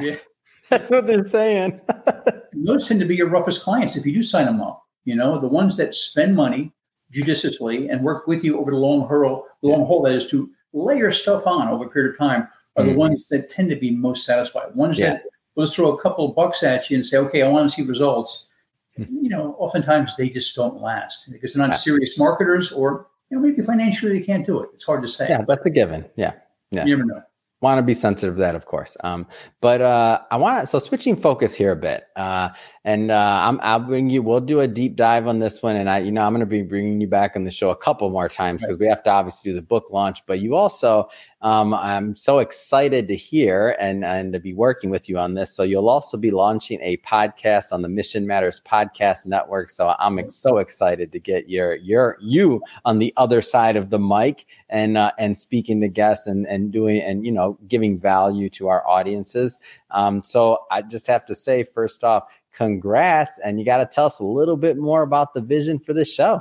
Yeah. 0.00 0.16
That's 0.70 0.90
what 0.90 1.06
they're 1.06 1.24
saying. 1.24 1.80
Those 2.52 2.88
tend 2.88 3.00
to 3.00 3.06
be 3.06 3.16
your 3.16 3.28
roughest 3.28 3.62
clients 3.62 3.96
if 3.96 4.06
you 4.06 4.14
do 4.14 4.22
sign 4.22 4.46
them 4.46 4.62
up. 4.62 4.82
You 5.04 5.14
know, 5.14 5.38
the 5.38 5.48
ones 5.48 5.76
that 5.76 5.94
spend 5.94 6.34
money 6.34 6.72
judiciously 7.10 7.88
and 7.88 8.02
work 8.02 8.26
with 8.26 8.42
you 8.42 8.58
over 8.58 8.70
the 8.70 8.78
long 8.78 9.06
hurl, 9.06 9.44
the 9.62 9.68
long 9.68 9.84
haul 9.84 10.02
that 10.02 10.14
is 10.14 10.30
to 10.30 10.50
layer 10.72 11.10
stuff 11.10 11.46
on 11.46 11.68
over 11.68 11.84
a 11.84 11.88
period 11.90 12.12
of 12.12 12.18
time 12.18 12.48
are 12.76 12.84
mm. 12.84 12.92
the 12.92 12.94
ones 12.94 13.28
that 13.28 13.50
tend 13.50 13.68
to 13.70 13.76
be 13.76 13.90
most 13.90 14.24
satisfied. 14.24 14.74
Ones 14.74 14.98
yeah. 14.98 15.14
that 15.14 15.22
will 15.54 15.66
throw 15.66 15.92
a 15.92 16.00
couple 16.00 16.28
of 16.28 16.34
bucks 16.34 16.62
at 16.62 16.88
you 16.90 16.96
and 16.96 17.04
say, 17.04 17.18
okay, 17.18 17.42
I 17.42 17.48
want 17.48 17.68
to 17.68 17.74
see 17.74 17.86
results. 17.86 18.50
Mm. 18.98 19.08
You 19.22 19.28
know, 19.28 19.54
oftentimes 19.58 20.16
they 20.16 20.30
just 20.30 20.56
don't 20.56 20.80
last 20.80 21.30
because 21.30 21.52
they're 21.52 21.66
not 21.66 21.76
serious 21.76 22.18
marketers 22.18 22.72
or, 22.72 23.06
you 23.28 23.36
know, 23.36 23.42
maybe 23.42 23.62
financially 23.62 24.18
they 24.18 24.24
can't 24.24 24.46
do 24.46 24.60
it. 24.60 24.70
It's 24.72 24.84
hard 24.84 25.02
to 25.02 25.08
say. 25.08 25.28
Yeah, 25.28 25.42
that's 25.46 25.66
a 25.66 25.70
given. 25.70 26.06
Yeah. 26.16 26.32
Yeah. 26.70 26.86
You 26.86 26.96
never 26.96 27.06
know 27.06 27.22
want 27.60 27.78
to 27.78 27.82
be 27.82 27.94
sensitive 27.94 28.34
to 28.34 28.40
that, 28.40 28.54
of 28.54 28.66
course. 28.66 28.96
Um, 29.02 29.26
but 29.60 29.80
uh, 29.80 30.20
I 30.30 30.36
want 30.36 30.60
to 30.60 30.66
so 30.66 30.78
switching 30.78 31.16
focus 31.16 31.54
here 31.54 31.72
a 31.72 31.76
bit, 31.76 32.04
uh, 32.14 32.50
and 32.84 33.10
uh, 33.10 33.40
I'm, 33.44 33.58
I'll 33.62 33.80
bring 33.80 34.10
you. 34.10 34.22
We'll 34.22 34.40
do 34.40 34.60
a 34.60 34.68
deep 34.68 34.96
dive 34.96 35.26
on 35.26 35.38
this 35.38 35.62
one, 35.62 35.76
and 35.76 35.88
I, 35.88 35.98
you 35.98 36.12
know, 36.12 36.22
I'm 36.22 36.32
going 36.32 36.40
to 36.40 36.46
be 36.46 36.62
bringing 36.62 37.00
you 37.00 37.06
back 37.06 37.36
on 37.36 37.44
the 37.44 37.50
show 37.50 37.70
a 37.70 37.76
couple 37.76 38.10
more 38.10 38.28
times 38.28 38.60
because 38.60 38.78
we 38.78 38.86
have 38.86 39.02
to 39.04 39.10
obviously 39.10 39.50
do 39.50 39.54
the 39.54 39.62
book 39.62 39.90
launch. 39.90 40.24
But 40.26 40.40
you 40.40 40.54
also, 40.54 41.08
um, 41.44 41.74
I'm 41.74 42.16
so 42.16 42.38
excited 42.38 43.06
to 43.08 43.14
hear 43.14 43.76
and 43.78 44.02
and 44.02 44.32
to 44.32 44.40
be 44.40 44.54
working 44.54 44.88
with 44.88 45.10
you 45.10 45.18
on 45.18 45.34
this. 45.34 45.54
So 45.54 45.62
you'll 45.62 45.90
also 45.90 46.16
be 46.16 46.30
launching 46.30 46.80
a 46.80 46.96
podcast 46.98 47.70
on 47.70 47.82
the 47.82 47.88
Mission 47.88 48.26
Matters 48.26 48.62
Podcast 48.66 49.26
Network. 49.26 49.68
So 49.68 49.94
I'm 49.98 50.30
so 50.30 50.56
excited 50.56 51.12
to 51.12 51.20
get 51.20 51.50
your 51.50 51.76
your 51.76 52.16
you 52.22 52.62
on 52.86 52.98
the 52.98 53.12
other 53.18 53.42
side 53.42 53.76
of 53.76 53.90
the 53.90 53.98
mic 53.98 54.46
and 54.70 54.96
uh, 54.96 55.12
and 55.18 55.36
speaking 55.36 55.82
to 55.82 55.88
guests 55.88 56.26
and 56.26 56.46
and 56.46 56.72
doing 56.72 57.02
and 57.02 57.26
you 57.26 57.32
know 57.32 57.58
giving 57.68 57.98
value 57.98 58.48
to 58.48 58.68
our 58.68 58.88
audiences. 58.88 59.58
Um, 59.90 60.22
so 60.22 60.64
I 60.70 60.80
just 60.80 61.06
have 61.08 61.26
to 61.26 61.34
say, 61.34 61.62
first 61.62 62.04
off, 62.04 62.24
congrats. 62.54 63.38
And 63.38 63.58
you 63.58 63.66
got 63.66 63.78
to 63.78 63.86
tell 63.86 64.06
us 64.06 64.18
a 64.18 64.24
little 64.24 64.56
bit 64.56 64.78
more 64.78 65.02
about 65.02 65.34
the 65.34 65.42
vision 65.42 65.78
for 65.78 65.92
this 65.92 66.10
show. 66.10 66.40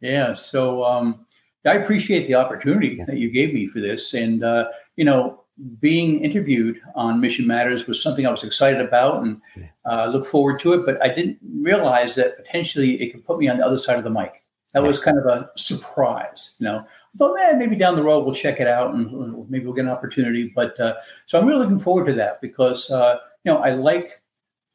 Yeah. 0.00 0.34
So 0.34 0.84
um, 0.84 1.26
I 1.66 1.74
appreciate 1.74 2.26
the 2.26 2.34
opportunity 2.34 3.02
that 3.06 3.18
you 3.18 3.30
gave 3.30 3.52
me 3.52 3.66
for 3.66 3.80
this. 3.80 4.14
And, 4.14 4.44
uh, 4.44 4.68
you 4.96 5.04
know, 5.04 5.44
being 5.80 6.20
interviewed 6.20 6.80
on 6.94 7.20
Mission 7.20 7.46
Matters 7.46 7.86
was 7.86 8.02
something 8.02 8.26
I 8.26 8.30
was 8.30 8.44
excited 8.44 8.80
about 8.80 9.22
and 9.22 9.40
uh, 9.84 10.06
look 10.06 10.26
forward 10.26 10.58
to 10.60 10.74
it. 10.74 10.86
But 10.86 11.02
I 11.02 11.08
didn't 11.08 11.38
realize 11.60 12.14
that 12.16 12.36
potentially 12.36 13.00
it 13.02 13.10
could 13.10 13.24
put 13.24 13.38
me 13.38 13.48
on 13.48 13.58
the 13.58 13.66
other 13.66 13.78
side 13.78 13.98
of 13.98 14.04
the 14.04 14.10
mic. 14.10 14.44
That 14.72 14.82
was 14.82 14.98
kind 14.98 15.16
of 15.16 15.24
a 15.24 15.50
surprise, 15.56 16.54
you 16.58 16.66
know. 16.66 16.80
I 16.80 17.16
thought, 17.16 17.34
man, 17.34 17.58
maybe 17.58 17.76
down 17.76 17.96
the 17.96 18.02
road 18.02 18.24
we'll 18.24 18.34
check 18.34 18.60
it 18.60 18.66
out 18.66 18.94
and 18.94 19.48
maybe 19.48 19.64
we'll 19.64 19.72
get 19.74 19.86
an 19.86 19.90
opportunity. 19.90 20.52
But 20.54 20.78
uh, 20.78 20.96
so 21.24 21.40
I'm 21.40 21.46
really 21.46 21.60
looking 21.60 21.78
forward 21.78 22.04
to 22.08 22.12
that 22.12 22.42
because 22.42 22.90
uh, 22.90 23.16
you 23.44 23.52
know 23.52 23.58
I 23.60 23.70
like 23.70 24.20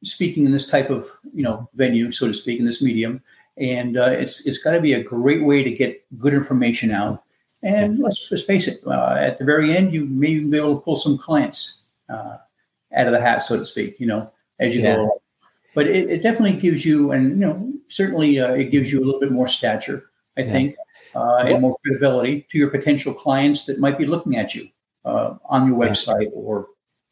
speaking 0.03 0.45
in 0.45 0.51
this 0.51 0.71
type 0.71 0.89
of 0.89 1.05
you 1.35 1.43
know 1.43 1.69
venue, 1.75 2.11
so 2.11 2.25
to 2.25 2.33
speak, 2.33 2.59
in 2.59 2.65
this 2.65 2.81
medium, 2.81 3.21
and 3.57 3.97
uh, 3.97 4.09
it's 4.09 4.45
it's 4.45 4.57
got 4.57 4.71
to 4.73 4.81
be 4.81 4.93
a 4.93 5.03
great 5.03 5.43
way 5.43 5.63
to 5.63 5.71
get 5.71 6.03
good 6.17 6.33
information 6.33 6.91
out. 6.91 7.23
And 7.63 7.99
let's 7.99 8.27
just 8.27 8.47
face 8.47 8.67
it, 8.67 8.79
uh, 8.87 9.15
at 9.19 9.37
the 9.37 9.45
very 9.45 9.75
end, 9.75 9.93
you 9.93 10.07
may 10.07 10.29
even 10.29 10.49
be 10.49 10.57
able 10.57 10.75
to 10.75 10.81
pull 10.81 10.95
some 10.95 11.15
clients 11.17 11.83
uh, 12.09 12.37
out 12.95 13.05
of 13.05 13.13
the 13.13 13.21
hat, 13.21 13.43
so 13.43 13.55
to 13.55 13.65
speak. 13.65 13.99
You 13.99 14.07
know, 14.07 14.31
as 14.59 14.75
you 14.75 14.81
yeah. 14.81 14.95
go. 14.95 15.21
But 15.73 15.87
it, 15.87 16.09
it, 16.09 16.23
definitely 16.23 16.59
gives 16.59 16.85
you, 16.85 17.11
and 17.11 17.29
you 17.29 17.35
know, 17.35 17.73
certainly 17.87 18.39
uh, 18.39 18.53
it 18.53 18.71
gives 18.71 18.91
you 18.91 18.99
a 18.99 19.03
little 19.05 19.19
bit 19.19 19.31
more 19.31 19.47
stature, 19.47 20.11
I 20.37 20.41
yeah. 20.41 20.51
think, 20.51 20.75
uh, 21.15 21.43
and 21.45 21.61
more 21.61 21.77
credibility 21.85 22.45
to 22.51 22.57
your 22.57 22.69
potential 22.69 23.13
clients 23.13 23.65
that 23.67 23.79
might 23.79 23.97
be 23.97 24.05
looking 24.05 24.35
at 24.35 24.53
you 24.53 24.67
uh, 25.05 25.35
on 25.45 25.67
your 25.67 25.77
website 25.77 26.27
or 26.33 26.67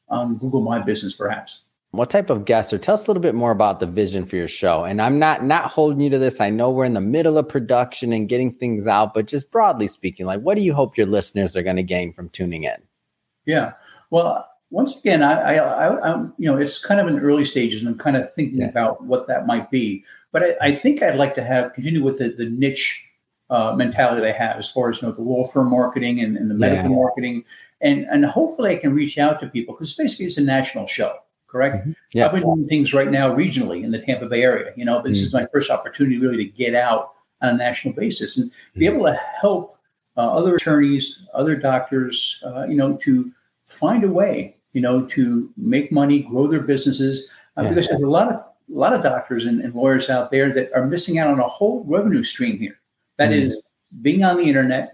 on 0.10 0.38
Google 0.38 0.62
My 0.62 0.80
Business, 0.80 1.13
perhaps. 1.13 1.68
What 1.91 2.12
type 2.12 2.30
of 2.30 2.45
guests, 2.45 2.71
or 2.71 2.78
tell 2.78 2.93
us 2.93 3.08
a 3.08 3.10
little 3.10 3.21
bit 3.21 3.34
more 3.34 3.49
about 3.49 3.80
the 3.80 3.88
vision 3.88 4.25
for 4.25 4.36
your 4.36 4.47
show? 4.47 4.84
And 4.84 5.02
I'm 5.02 5.17
not 5.17 5.43
not 5.43 5.71
holding 5.71 6.02
you 6.02 6.10
to 6.12 6.19
this. 6.19 6.39
I 6.39 6.52
know 6.52 6.69
we're 6.69 6.86
in 6.86 6.93
the 6.93 7.02
middle 7.02 7.38
of 7.38 7.49
production 7.49 8.13
and 8.13 8.30
getting 8.30 8.54
things 8.54 8.86
out, 8.86 9.15
but 9.15 9.25
just 9.25 9.49
broadly 9.49 9.88
speaking, 9.88 10.28
like 10.28 10.41
what 10.41 10.56
do 10.56 10.62
you 10.62 10.75
hope 10.75 10.97
your 10.97 11.08
listeners 11.08 11.56
are 11.56 11.63
going 11.63 11.78
to 11.78 11.84
gain 11.84 12.12
from 12.12 12.30
tuning 12.30 12.63
in? 12.63 12.78
Yeah, 13.45 13.73
well, 14.12 14.47
once 14.69 14.95
again, 14.95 15.23
I, 15.23 15.56
I, 15.56 16.12
I'm, 16.12 16.32
you 16.38 16.45
know, 16.45 16.56
it's 16.56 16.78
kind 16.78 16.99
of 16.99 17.08
in 17.08 17.15
the 17.15 17.21
early 17.21 17.43
stages, 17.43 17.82
and 17.82 17.89
I'm 17.89 17.97
kind 17.97 18.15
of 18.15 18.32
thinking 18.34 18.60
yeah. 18.60 18.67
about 18.67 19.04
what 19.04 19.28
that 19.28 19.47
might 19.47 19.71
be. 19.71 20.04
But 20.32 20.43
I, 20.43 20.67
I, 20.67 20.71
think 20.73 21.02
I'd 21.02 21.15
like 21.15 21.34
to 21.36 21.43
have 21.43 21.73
continue 21.73 22.04
with 22.04 22.17
the, 22.17 22.30
the 22.30 22.45
niche 22.45 23.04
uh, 23.49 23.73
mentality 23.75 24.28
I 24.28 24.32
have 24.32 24.58
as 24.58 24.69
far 24.69 24.89
as 24.89 25.02
you 25.02 25.08
know 25.08 25.13
the 25.13 25.23
law 25.23 25.43
firm 25.43 25.71
marketing 25.71 26.19
and, 26.19 26.38
and 26.38 26.52
the 26.52 26.56
medical 26.56 26.91
yeah. 26.91 26.97
marketing, 26.97 27.45
and 27.82 28.06
and 28.12 28.25
hopefully 28.25 28.69
I 28.69 28.75
can 28.75 28.93
reach 28.93 29.17
out 29.17 29.39
to 29.39 29.47
people 29.47 29.73
because 29.73 29.95
basically 29.95 30.28
it's 30.28 30.38
a 30.38 30.43
national 30.43 30.86
show 30.86 31.15
correct? 31.49 31.77
Mm-hmm. 31.77 31.91
Yeah. 32.13 32.25
I've 32.25 32.33
been 32.33 32.43
doing 32.43 32.67
things 32.67 32.93
right 32.93 33.09
now 33.09 33.35
regionally 33.35 33.83
in 33.83 33.91
the 33.91 33.99
Tampa 33.99 34.27
Bay 34.27 34.43
area. 34.43 34.71
You 34.75 34.85
know, 34.85 35.01
this 35.01 35.17
mm-hmm. 35.17 35.23
is 35.23 35.33
my 35.33 35.47
first 35.51 35.69
opportunity 35.69 36.17
really 36.17 36.38
to 36.38 36.45
get 36.45 36.75
out 36.75 37.13
on 37.41 37.55
a 37.55 37.57
national 37.57 37.93
basis 37.93 38.38
and 38.38 38.51
be 38.75 38.85
able 38.85 39.05
to 39.05 39.19
help 39.41 39.77
uh, 40.17 40.33
other 40.33 40.55
attorneys, 40.55 41.25
other 41.33 41.55
doctors, 41.55 42.43
uh, 42.45 42.65
you 42.67 42.75
know, 42.75 42.97
to 42.97 43.31
find 43.65 44.03
a 44.03 44.09
way, 44.09 44.57
you 44.73 44.81
know, 44.81 45.05
to 45.05 45.49
make 45.55 45.91
money, 45.91 46.21
grow 46.21 46.47
their 46.47 46.62
businesses. 46.62 47.31
Uh, 47.57 47.63
yeah. 47.63 47.69
Because 47.69 47.88
there's 47.88 48.01
a 48.01 48.07
lot 48.07 48.29
of 48.29 48.35
a 48.35 48.77
lot 48.77 48.93
of 48.93 49.01
doctors 49.01 49.45
and, 49.45 49.62
and, 49.62 49.73
lawyers 49.73 50.12
out 50.12 50.29
there 50.29 50.53
that 50.53 50.71
are 50.75 50.85
missing 50.85 51.17
out 51.17 51.27
on 51.27 51.39
a 51.39 51.47
whole 51.47 51.83
revenue 51.88 52.21
stream 52.21 52.59
here. 52.59 52.79
That 53.17 53.31
mm-hmm. 53.31 53.47
is 53.47 53.62
being 54.03 54.23
on 54.23 54.38
the 54.38 54.43
internet, 54.43 54.93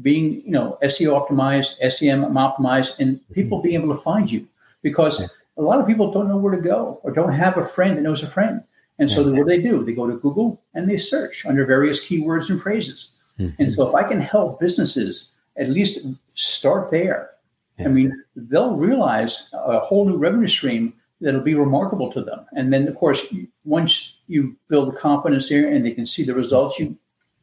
being 0.00 0.42
you 0.42 0.50
know 0.50 0.78
SEO 0.82 1.12
optimized, 1.20 1.76
SEM 1.90 2.22
optimized, 2.34 3.00
and 3.00 3.20
people 3.32 3.58
mm-hmm. 3.58 3.66
being 3.66 3.80
able 3.82 3.94
to 3.94 4.00
find 4.00 4.30
you 4.30 4.48
because 4.82 5.36
a 5.56 5.62
lot 5.62 5.80
of 5.80 5.86
people 5.86 6.10
don't 6.10 6.28
know 6.28 6.36
where 6.36 6.54
to 6.54 6.60
go 6.60 7.00
or 7.02 7.12
don't 7.12 7.32
have 7.32 7.56
a 7.56 7.62
friend 7.62 7.96
that 7.96 8.02
knows 8.02 8.22
a 8.22 8.26
friend. 8.26 8.62
And 8.98 9.10
so 9.10 9.24
what 9.24 9.34
do 9.34 9.44
they 9.44 9.60
do? 9.60 9.84
They 9.84 9.92
go 9.92 10.06
to 10.06 10.16
Google 10.16 10.62
and 10.74 10.88
they 10.88 10.96
search 10.96 11.44
under 11.46 11.66
various 11.66 12.08
keywords 12.08 12.48
and 12.48 12.60
phrases. 12.60 13.12
Mm-hmm. 13.38 13.62
And 13.62 13.72
so 13.72 13.88
if 13.88 13.94
I 13.94 14.04
can 14.04 14.20
help 14.20 14.60
businesses 14.60 15.36
at 15.56 15.68
least 15.68 16.06
start 16.34 16.90
there, 16.90 17.30
yeah. 17.78 17.86
I 17.86 17.88
mean, 17.88 18.22
they'll 18.36 18.76
realize 18.76 19.50
a 19.52 19.80
whole 19.80 20.04
new 20.04 20.16
revenue 20.16 20.46
stream 20.46 20.92
that'll 21.20 21.40
be 21.40 21.54
remarkable 21.54 22.10
to 22.12 22.22
them. 22.22 22.46
And 22.54 22.72
then, 22.72 22.86
of 22.86 22.94
course, 22.94 23.34
once 23.64 24.20
you 24.28 24.56
build 24.68 24.88
the 24.88 24.96
confidence 24.96 25.48
there 25.48 25.68
and 25.68 25.84
they 25.84 25.92
can 25.92 26.06
see 26.06 26.22
the 26.22 26.34
results, 26.34 26.78
you, 26.78 26.96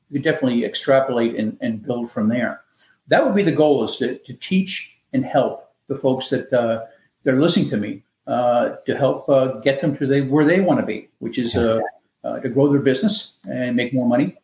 you 0.10 0.19
definitely 0.19 0.63
extrapolate 0.63 1.36
and, 1.36 1.58
and 1.60 1.84
build 1.84 2.10
from 2.10 2.30
there. 2.30 2.62
That 3.08 3.26
would 3.26 3.36
be 3.36 3.43
the 3.43 3.52
goal 3.52 3.84
is 3.84 3.97
to, 3.97 4.17
to 4.19 4.34
teach 4.34 4.97
and 5.12 5.26
help 5.26 5.74
the 5.88 5.95
folks 5.95 6.30
that 6.30 6.54
uh, 6.54 6.86
they're 7.24 7.40
listening 7.40 7.70
to 7.70 7.78
me 7.78 8.04
uh, 8.28 8.76
to 8.86 8.96
help 8.96 9.28
uh, 9.30 9.60
get 9.60 9.82
them 9.82 9.96
to 9.98 10.08
they, 10.08 10.22
where 10.22 10.46
they 10.46 10.62
want 10.62 10.80
to 10.80 10.86
be, 10.86 11.10
which 11.20 11.38
is 11.38 11.56
uh, 11.56 11.80
uh, 12.24 12.40
to 12.40 12.50
grow 12.50 12.68
their 12.68 12.82
business 12.82 13.40
and 13.50 13.76
make 13.76 13.94
more 13.94 14.08
money 14.08 14.38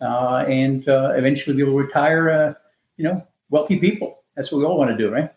uh, 0.00 0.44
and 0.48 0.84
eventually 0.86 1.56
be 1.56 1.62
able 1.62 1.72
to 1.72 1.84
retire, 1.84 2.56
you 2.96 3.04
know, 3.04 3.26
wealthy 3.50 3.78
people. 3.78 4.22
That's 4.36 4.50
what 4.50 4.58
we 4.58 4.64
all 4.64 4.78
want 4.78 4.90
to 4.90 4.96
do, 4.96 5.10
right? 5.12 5.30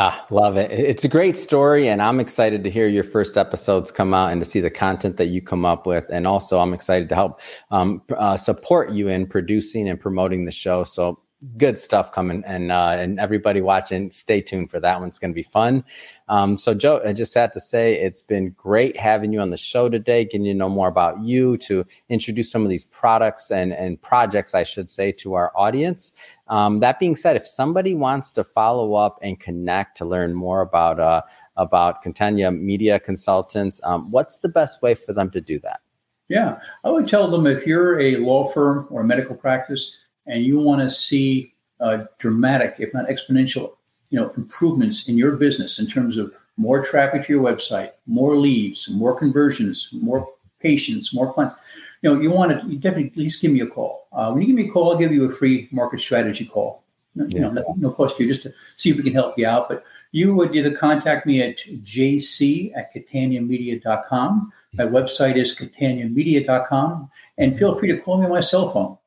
Ah, 0.00 0.24
love 0.30 0.56
it. 0.56 0.70
It's 0.70 1.04
a 1.04 1.08
great 1.08 1.36
story, 1.36 1.88
and 1.88 2.00
I'm 2.00 2.20
excited 2.20 2.62
to 2.62 2.70
hear 2.70 2.86
your 2.86 3.02
first 3.02 3.36
episodes 3.36 3.90
come 3.90 4.14
out 4.14 4.30
and 4.30 4.40
to 4.40 4.44
see 4.44 4.60
the 4.60 4.70
content 4.70 5.16
that 5.16 5.26
you 5.26 5.42
come 5.42 5.64
up 5.64 5.86
with. 5.86 6.04
And 6.08 6.24
also, 6.24 6.60
I'm 6.60 6.72
excited 6.72 7.08
to 7.08 7.16
help 7.16 7.40
um, 7.72 8.02
uh, 8.16 8.36
support 8.36 8.92
you 8.92 9.08
in 9.08 9.26
producing 9.26 9.88
and 9.88 9.98
promoting 9.98 10.44
the 10.44 10.52
show. 10.52 10.84
So, 10.84 11.20
good 11.56 11.78
stuff 11.78 12.10
coming 12.10 12.42
and 12.44 12.72
uh, 12.72 12.96
and 12.98 13.20
everybody 13.20 13.60
watching 13.60 14.10
stay 14.10 14.40
tuned 14.40 14.70
for 14.70 14.80
that 14.80 14.98
one. 14.98 15.08
It's 15.08 15.20
going 15.20 15.30
to 15.30 15.36
be 15.36 15.44
fun. 15.44 15.84
Um, 16.28 16.58
so 16.58 16.74
joe 16.74 17.00
i 17.06 17.12
just 17.12 17.32
had 17.34 17.52
to 17.52 17.60
say 17.60 17.94
it's 17.94 18.22
been 18.22 18.50
great 18.50 18.96
having 18.96 19.32
you 19.32 19.40
on 19.40 19.50
the 19.50 19.56
show 19.56 19.88
today 19.88 20.24
getting 20.24 20.44
to 20.44 20.54
know 20.54 20.68
more 20.68 20.88
about 20.88 21.22
you 21.22 21.56
to 21.58 21.86
introduce 22.08 22.50
some 22.50 22.64
of 22.64 22.68
these 22.68 22.84
products 22.84 23.50
and 23.50 23.72
and 23.72 24.02
projects 24.02 24.54
i 24.54 24.62
should 24.62 24.90
say 24.90 25.12
to 25.12 25.34
our 25.34 25.52
audience. 25.54 26.12
Um, 26.48 26.80
that 26.80 26.98
being 26.98 27.14
said 27.14 27.36
if 27.36 27.46
somebody 27.46 27.94
wants 27.94 28.30
to 28.32 28.42
follow 28.42 28.94
up 28.94 29.18
and 29.22 29.38
connect 29.38 29.98
to 29.98 30.04
learn 30.04 30.34
more 30.34 30.60
about 30.60 30.98
uh, 30.98 31.22
about 31.56 32.02
Catania 32.02 32.50
media 32.50 32.98
consultants 32.98 33.80
um, 33.84 34.10
what's 34.10 34.38
the 34.38 34.48
best 34.48 34.82
way 34.82 34.94
for 34.94 35.12
them 35.12 35.30
to 35.30 35.40
do 35.40 35.58
that? 35.60 35.80
Yeah. 36.28 36.60
I 36.84 36.90
would 36.90 37.08
tell 37.08 37.28
them 37.28 37.46
if 37.46 37.66
you're 37.66 37.98
a 37.98 38.16
law 38.16 38.44
firm 38.44 38.86
or 38.90 39.00
a 39.00 39.04
medical 39.04 39.34
practice 39.34 39.96
and 40.28 40.44
you 40.44 40.60
want 40.60 40.82
to 40.82 40.90
see 40.90 41.54
uh, 41.80 42.04
dramatic, 42.18 42.76
if 42.78 42.92
not 42.94 43.08
exponential, 43.08 43.76
you 44.10 44.20
know, 44.20 44.30
improvements 44.36 45.08
in 45.08 45.18
your 45.18 45.32
business 45.32 45.78
in 45.78 45.86
terms 45.86 46.16
of 46.16 46.32
more 46.56 46.82
traffic 46.82 47.24
to 47.24 47.32
your 47.32 47.42
website, 47.42 47.92
more 48.06 48.36
leads, 48.36 48.88
more 48.90 49.14
conversions, 49.16 49.90
more 49.92 50.28
patients, 50.60 51.14
more 51.14 51.32
clients, 51.32 51.54
you 52.02 52.12
know, 52.12 52.20
you 52.20 52.30
want 52.30 52.60
to 52.60 52.66
you 52.66 52.78
definitely 52.78 53.10
at 53.10 53.16
least 53.16 53.40
give 53.40 53.52
me 53.52 53.60
a 53.60 53.66
call. 53.66 54.08
Uh, 54.12 54.30
when 54.30 54.42
you 54.42 54.48
give 54.48 54.56
me 54.56 54.68
a 54.68 54.72
call, 54.72 54.92
I'll 54.92 54.98
give 54.98 55.12
you 55.12 55.24
a 55.24 55.30
free 55.30 55.68
market 55.70 56.00
strategy 56.00 56.44
call. 56.44 56.82
You 57.14 57.26
yeah. 57.30 57.40
know, 57.40 57.50
no, 57.50 57.74
no 57.78 57.90
cost 57.90 58.16
to 58.16 58.22
you, 58.22 58.28
just 58.28 58.42
to 58.42 58.52
see 58.76 58.90
if 58.90 58.96
we 58.96 59.02
can 59.02 59.12
help 59.12 59.36
you 59.36 59.46
out. 59.46 59.68
But 59.68 59.84
you 60.12 60.34
would 60.34 60.54
either 60.54 60.70
contact 60.70 61.26
me 61.26 61.42
at 61.42 61.58
jc 61.58 62.72
at 62.76 62.94
cataniamedia.com. 62.94 64.52
My 64.74 64.84
website 64.84 65.36
is 65.36 65.58
cataniamedia.com. 65.58 67.10
And 67.38 67.58
feel 67.58 67.76
free 67.76 67.90
to 67.90 67.98
call 67.98 68.18
me 68.18 68.26
on 68.26 68.30
my 68.30 68.40
cell 68.40 68.68
phone. 68.68 68.98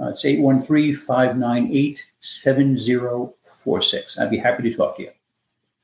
Uh, 0.00 0.10
it's 0.10 0.24
813 0.24 0.94
598 0.94 2.06
7046. 2.20 4.18
I'd 4.18 4.30
be 4.30 4.38
happy 4.38 4.62
to 4.70 4.76
talk 4.76 4.96
to 4.96 5.02
you. 5.02 5.10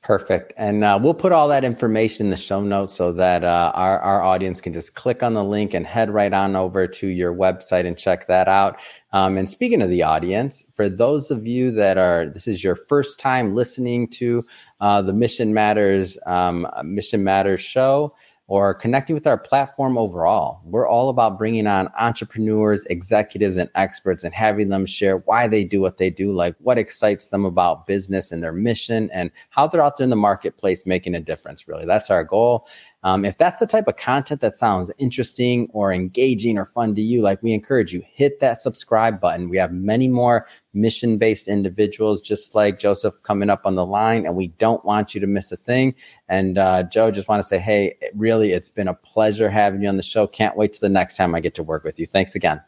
Perfect. 0.05 0.53
And 0.55 0.83
uh, 0.83 0.99
we'll 1.01 1.15
put 1.15 1.31
all 1.31 1.47
that 1.47 1.63
information 1.63 2.27
in 2.27 2.29
the 2.29 2.37
show 2.37 2.61
notes 2.61 2.93
so 2.93 3.11
that 3.13 3.43
uh, 3.43 3.71
our, 3.73 3.99
our 4.01 4.21
audience 4.21 4.61
can 4.61 4.71
just 4.71 4.93
click 4.93 5.23
on 5.23 5.33
the 5.33 5.43
link 5.43 5.73
and 5.73 5.83
head 5.83 6.11
right 6.11 6.31
on 6.31 6.55
over 6.55 6.85
to 6.85 7.07
your 7.07 7.33
website 7.33 7.87
and 7.87 7.97
check 7.97 8.27
that 8.27 8.47
out. 8.47 8.77
Um, 9.13 9.35
and 9.35 9.49
speaking 9.49 9.81
of 9.81 9.89
the 9.89 10.03
audience, 10.03 10.63
for 10.71 10.89
those 10.89 11.31
of 11.31 11.47
you 11.47 11.71
that 11.71 11.97
are, 11.97 12.27
this 12.27 12.47
is 12.47 12.63
your 12.63 12.75
first 12.75 13.19
time 13.19 13.55
listening 13.55 14.07
to 14.09 14.45
uh, 14.79 15.01
the 15.01 15.11
Mission 15.11 15.55
Matters, 15.55 16.19
um, 16.27 16.67
Mission 16.83 17.23
Matters 17.23 17.61
show, 17.61 18.13
or 18.47 18.75
connecting 18.75 19.15
with 19.15 19.25
our 19.25 19.37
platform 19.37 19.97
overall. 19.97 20.61
We're 20.65 20.87
all 20.87 21.09
about 21.09 21.37
bringing 21.37 21.65
on 21.65 21.89
entrepreneurs, 21.97 22.85
executives, 22.85 23.57
and 23.57 23.69
experts 23.73 24.23
and 24.23 24.35
having 24.35 24.69
them 24.69 24.85
share 24.85 25.17
why 25.19 25.47
they 25.47 25.63
do 25.63 25.81
what 25.81 25.97
they 25.97 26.11
do, 26.11 26.31
like 26.31 26.55
what 26.59 26.77
excites 26.77 27.29
them 27.29 27.43
about 27.43 27.87
business 27.87 28.31
and 28.31 28.43
their 28.43 28.53
mission 28.53 29.09
and 29.11 29.31
how 29.49 29.65
they're 29.65 29.81
out 29.81 29.97
there 29.97 30.03
in 30.03 30.11
the 30.11 30.15
marketplace 30.15 30.85
making 30.85 31.15
a 31.15 31.19
difference, 31.19 31.67
really. 31.67 31.85
That's 31.85 32.11
our 32.11 32.23
goal. 32.23 32.67
Um, 33.05 33.23
if 33.23 33.37
that's 33.37 33.59
the 33.59 33.67
type 33.67 33.87
of 33.87 33.97
content 33.97 34.41
that 34.41 34.55
sounds 34.55 34.89
interesting 34.97 35.69
or 35.73 35.93
engaging 35.93 36.57
or 36.57 36.65
fun 36.65 36.95
to 36.95 37.01
you, 37.01 37.21
like 37.21 37.41
we 37.43 37.53
encourage 37.53 37.93
you, 37.93 38.01
hit 38.03 38.39
that 38.39 38.57
subscribe 38.57 39.21
button. 39.21 39.47
We 39.47 39.57
have 39.57 39.71
many 39.71 40.07
more 40.07 40.47
mission 40.73 41.19
based 41.19 41.47
individuals 41.47 42.19
just 42.19 42.55
like 42.55 42.79
Joseph 42.79 43.21
coming 43.21 43.51
up 43.51 43.61
on 43.63 43.75
the 43.75 43.85
line, 43.85 44.25
and 44.25 44.35
we 44.35 44.47
don't 44.47 44.83
want 44.83 45.13
you 45.13 45.21
to 45.21 45.27
miss 45.27 45.51
a 45.51 45.55
thing. 45.55 45.93
And 46.27 46.57
uh, 46.57 46.81
Joe, 46.81 47.11
just 47.11 47.27
want 47.27 47.43
to 47.43 47.47
say, 47.47 47.59
hey, 47.59 47.95
really, 48.15 48.53
it's 48.53 48.69
been 48.69 48.87
a 48.87 48.95
pleasure 48.95 49.51
having 49.51 49.83
you 49.83 49.87
on 49.87 49.97
the 49.97 50.03
show. 50.03 50.25
Can't 50.25 50.57
wait 50.57 50.73
to 50.73 50.81
the 50.81 50.89
next 50.89 51.15
time 51.15 51.35
I 51.35 51.41
get 51.41 51.53
to 51.55 51.63
work 51.63 51.83
with 51.83 51.99
you. 51.99 52.07
Thanks 52.07 52.33
again. 52.33 52.59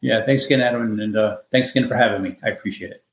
Yeah, 0.00 0.26
thanks 0.26 0.44
again, 0.44 0.60
Adam, 0.60 0.98
and 0.98 1.16
uh, 1.16 1.36
thanks 1.52 1.70
again 1.70 1.86
for 1.86 1.94
having 1.94 2.20
me. 2.20 2.36
I 2.44 2.48
appreciate 2.48 2.90
it. 2.90 3.03